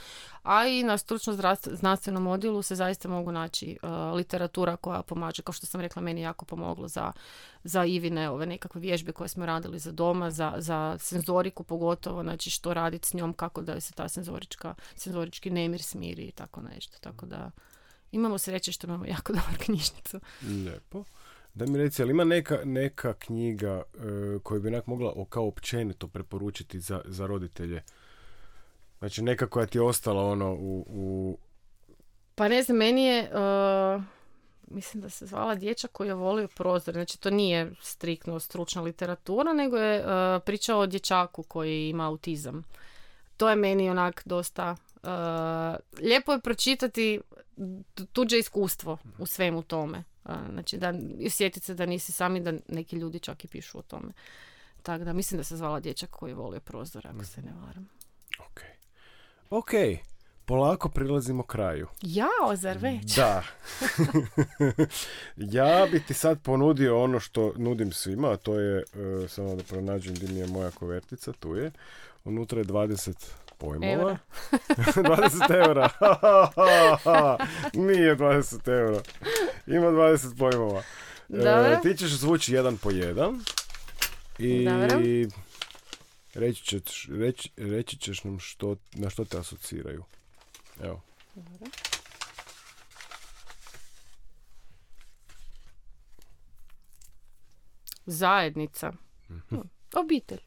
[0.43, 3.79] a i na stručno znanstvenom odjelu se zaista mogu naći
[4.15, 5.43] literatura koja pomaže.
[5.43, 7.13] Kao što sam rekla, meni jako pomoglo za
[7.67, 10.97] za Ivine ove nekakve vježbe koje smo radili za doma, za, za
[11.37, 16.23] senzoriku pogotovo, znači što raditi s njom, kako da se ta senzorička, senzorički nemir smiri
[16.23, 16.99] i tako nešto.
[17.01, 17.51] Tako da
[18.13, 20.21] imamo sreće što imamo jako dobru knjižnicu.
[20.43, 21.05] Lijepo.
[21.55, 23.99] Da mi reci, ali ima neka, neka knjiga e,
[24.43, 27.83] koju bi onak mogla o- kao općenito preporučiti za, za roditelje?
[28.99, 31.39] Znači neka koja ti je ostala ono u, u
[32.35, 34.03] Pa ne znam, meni je, uh,
[34.67, 36.95] mislim da se zvala Dječak koji je volio prozor.
[36.95, 42.65] Znači to nije striktno stručna literatura, nego je uh, priča o dječaku koji ima autizam.
[43.37, 44.77] To je meni onak dosta...
[45.03, 47.21] uh, lijepo je pročitati
[47.95, 50.05] tu- tuđe iskustvo u svemu tome.
[50.25, 53.79] Uh, znači da i sjetiti se da nisi sami, da neki ljudi čak i pišu
[53.79, 54.13] o tome.
[54.83, 57.89] Tako da mislim da se zvala Dječak koji je volio prozor, ako se ne varam.
[58.39, 58.61] Ok.
[59.51, 59.71] Ok.
[60.47, 61.87] Polako prilazimo kraju.
[62.03, 63.15] Jao, zar već?
[63.17, 63.43] Da.
[65.37, 69.63] ja bi ti sad ponudio ono što nudim svima, a to je, e, samo da
[69.63, 71.71] pronađem gdje mi je moja kovertica, tu je.
[72.25, 73.13] Unutra je 20
[73.59, 73.93] pojmova.
[73.93, 74.19] Eura.
[74.77, 75.89] 20 eura.
[77.75, 79.01] Nije 20 eura.
[79.67, 80.83] Ima 20 pojmova.
[81.29, 81.79] E, Dobro.
[81.83, 83.41] ti ćeš zvući jedan po jedan.
[84.39, 85.01] I Dobro.
[86.35, 90.05] reći, ćeš, reći, reći ćeš nam što, na što te asociraju.
[90.83, 91.03] Evo.
[98.07, 98.93] Zajednica.
[99.29, 99.57] Hm,
[99.95, 100.41] Obitelj.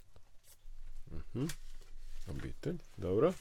[2.27, 3.33] Obitelj, dobro.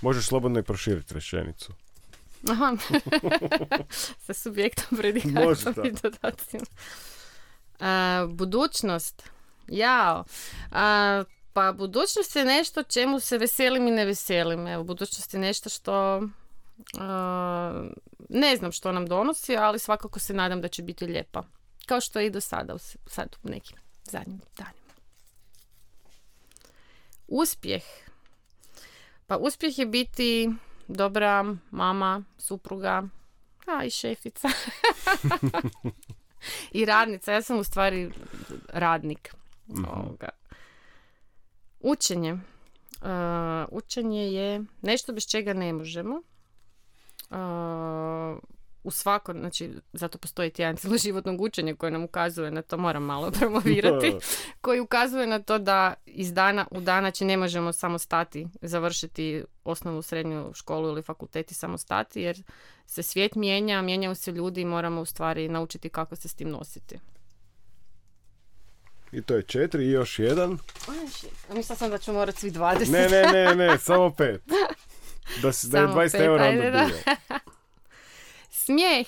[0.00, 1.72] Možeš slobodno i proširiti rečenicu.
[2.50, 2.76] Aha.
[4.24, 6.64] Sa subjektom, predikatom i dodacima.
[7.80, 9.22] A, budućnost.
[9.68, 10.24] Jao.
[10.70, 14.66] A, pa budućnost je nešto čemu se veselim i ne veselim.
[14.66, 16.22] Evo, budućnost je nešto što
[16.98, 17.84] a,
[18.28, 21.42] ne znam što nam donosi, ali svakako se nadam da će biti lijepa.
[21.86, 24.94] Kao što je i do sada, sad u nekim zadnjim danima.
[27.28, 27.82] Uspjeh.
[29.26, 30.50] Pa uspjeh je biti
[30.88, 33.02] dobra mama, supruga,
[33.66, 34.48] a i šefica.
[36.72, 37.32] I radnica.
[37.32, 38.12] Ja sam u stvari
[38.68, 39.34] radnik.
[39.68, 40.28] Ovoga.
[41.82, 42.32] Učenje.
[42.32, 43.08] Uh,
[43.70, 46.22] učenje je nešto bez čega ne možemo.
[47.30, 48.38] Uh,
[48.84, 53.30] u svako, znači, zato postoji tjedan cjeloživotnog učenja koje nam ukazuje na to, moram malo
[53.38, 54.14] promovirati,
[54.60, 59.44] koji ukazuje na to da iz dana u dana će ne možemo samo stati, završiti
[59.64, 62.42] osnovnu srednju školu ili fakultet i samo stati, jer
[62.86, 66.48] se svijet mijenja, mijenjaju se ljudi i moramo u stvari naučiti kako se s tim
[66.48, 66.98] nositi.
[69.12, 70.58] I to je četiri i još jedan.
[71.52, 72.90] Mislila sam da ću morati svi 20.
[72.90, 74.42] Ne, ne, ne, ne, samo pet.
[75.42, 76.88] Da, si, da je Samo 20 pet, eura onda da.
[78.64, 79.06] Smijeh.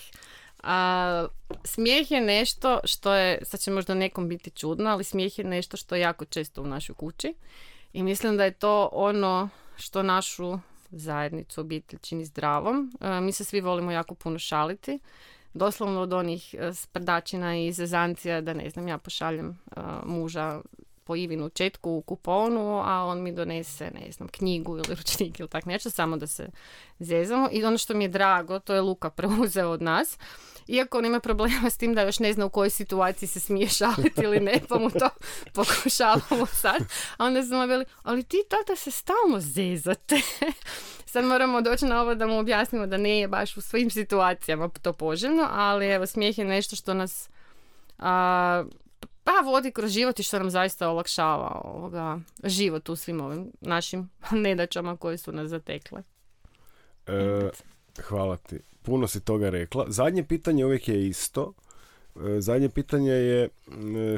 [0.62, 1.26] A,
[1.64, 5.76] smijeh je nešto što je, sad će možda nekom biti čudno, ali smijeh je nešto
[5.76, 7.34] što je jako često u našoj kući.
[7.92, 10.58] I mislim da je to ono što našu
[10.90, 12.92] zajednicu, obitelj čini zdravom.
[13.00, 14.98] A, mi se svi volimo jako puno šaliti.
[15.54, 20.60] Doslovno od onih e, sprdačina i zezancija da ne znam, ja pošaljem a, muža
[21.04, 25.48] po Ivinu četku u kuponu, a on mi donese, ne znam, knjigu ili ručnik ili
[25.48, 26.48] tak nešto, samo da se
[26.98, 27.48] zezamo.
[27.52, 30.18] I ono što mi je drago, to je Luka preuzeo od nas,
[30.66, 33.68] iako on ima problema s tim da još ne zna u kojoj situaciji se smije
[33.68, 35.08] šaliti ili ne, pa mu to
[35.54, 36.82] pokušavamo sad.
[37.16, 40.16] A onda smo veli, ali ti tata se stalno zezate.
[41.12, 44.68] sad moramo doći na ovo da mu objasnimo da ne je baš u svim situacijama
[44.82, 47.28] to poželjno, ali evo, smijeh je nešto što nas
[47.98, 48.64] a,
[49.24, 54.10] pa vodi kroz život i što nam zaista olakšava ovoga, život u svim ovim našim
[54.46, 56.02] nedaćama koje su nas zatekle.
[57.06, 57.50] E,
[58.02, 58.60] hvala ti.
[58.84, 59.84] Puno si toga rekla.
[59.88, 61.52] Zadnje pitanje uvijek je isto.
[62.16, 63.48] E, zadnje pitanje je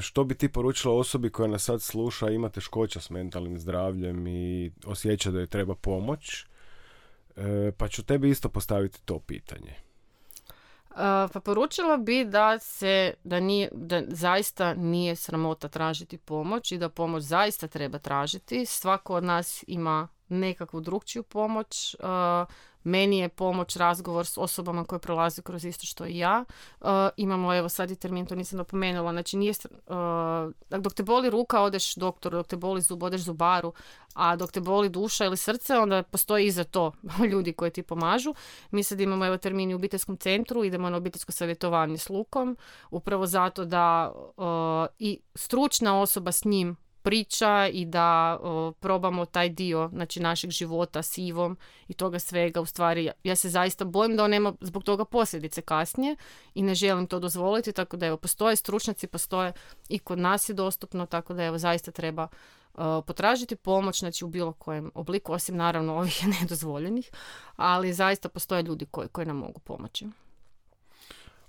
[0.01, 4.73] što bi ti poručila osobi koja nas sad sluša, ima teškoća s mentalnim zdravljem i
[4.87, 6.47] osjeća da joj treba pomoć.
[7.37, 9.75] E, pa ću tebi isto postaviti to pitanje.
[11.33, 16.89] pa poručila bi da se, da, nije, da zaista nije sramota tražiti pomoć i da
[16.89, 18.67] pomoć zaista treba tražiti.
[18.67, 21.97] Svako od nas ima nekakvu drugčiju pomoć.
[22.87, 26.45] Meni je pomoć razgovor s osobama koje prolaze kroz isto što i ja.
[26.81, 29.53] Uh, imamo, evo sad i termin, to nisam napomenula, znači nije,
[29.87, 33.73] uh, dok te boli ruka odeš doktoru, dok te boli zub odeš zubaru,
[34.15, 36.93] a dok te boli duša ili srce, onda postoji i za to
[37.33, 38.35] ljudi koji ti pomažu.
[38.71, 42.57] Mi sad imamo evo termini u obiteljskom centru, idemo na obiteljsko savjetovanje s Lukom,
[42.91, 44.47] upravo zato da uh,
[44.99, 46.77] i stručna osoba s njim
[47.07, 48.39] priča i da
[48.81, 52.61] probamo taj dio znači, našeg života s Ivom i toga svega.
[52.61, 56.17] U stvari, ja se zaista bojim da on nema zbog toga posljedice kasnije
[56.55, 59.53] i ne želim to dozvoliti, tako da evo, postoje stručnjaci, postoje
[59.89, 62.29] i kod nas je dostupno, tako da evo, zaista treba
[63.07, 67.11] potražiti pomoć znači u bilo kojem obliku, osim naravno ovih nedozvoljenih,
[67.57, 70.07] ali zaista postoje ljudi koji, koji nam mogu pomoći.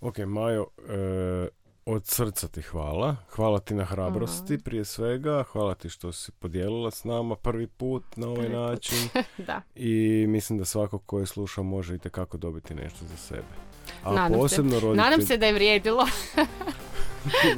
[0.01, 1.47] Ok, Majo, e,
[1.88, 3.16] od srca ti hvala.
[3.30, 4.64] Hvala ti na hrabrosti mhm.
[4.64, 5.44] prije svega.
[5.44, 8.98] Hvala ti što si podijelila s nama prvi put na ovaj način.
[9.48, 9.62] da.
[9.76, 13.68] I mislim da svako ko je sluša može i kako dobiti nešto za sebe.
[14.04, 14.80] A Nadam posebno se.
[14.80, 15.04] Roditelj...
[15.04, 16.04] Nadam se da je vrijedilo.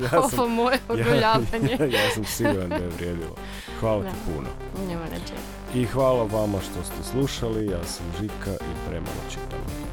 [0.01, 1.77] ja sam, Ovo moje oduljavanje.
[1.79, 3.35] Ja, ja, sam siguran da je vrijedilo.
[3.79, 4.49] Hvala ti puno.
[4.87, 5.05] Nema
[5.75, 7.65] I hvala vama što ste slušali.
[7.65, 9.88] Ja sam Žika i premalo čitam.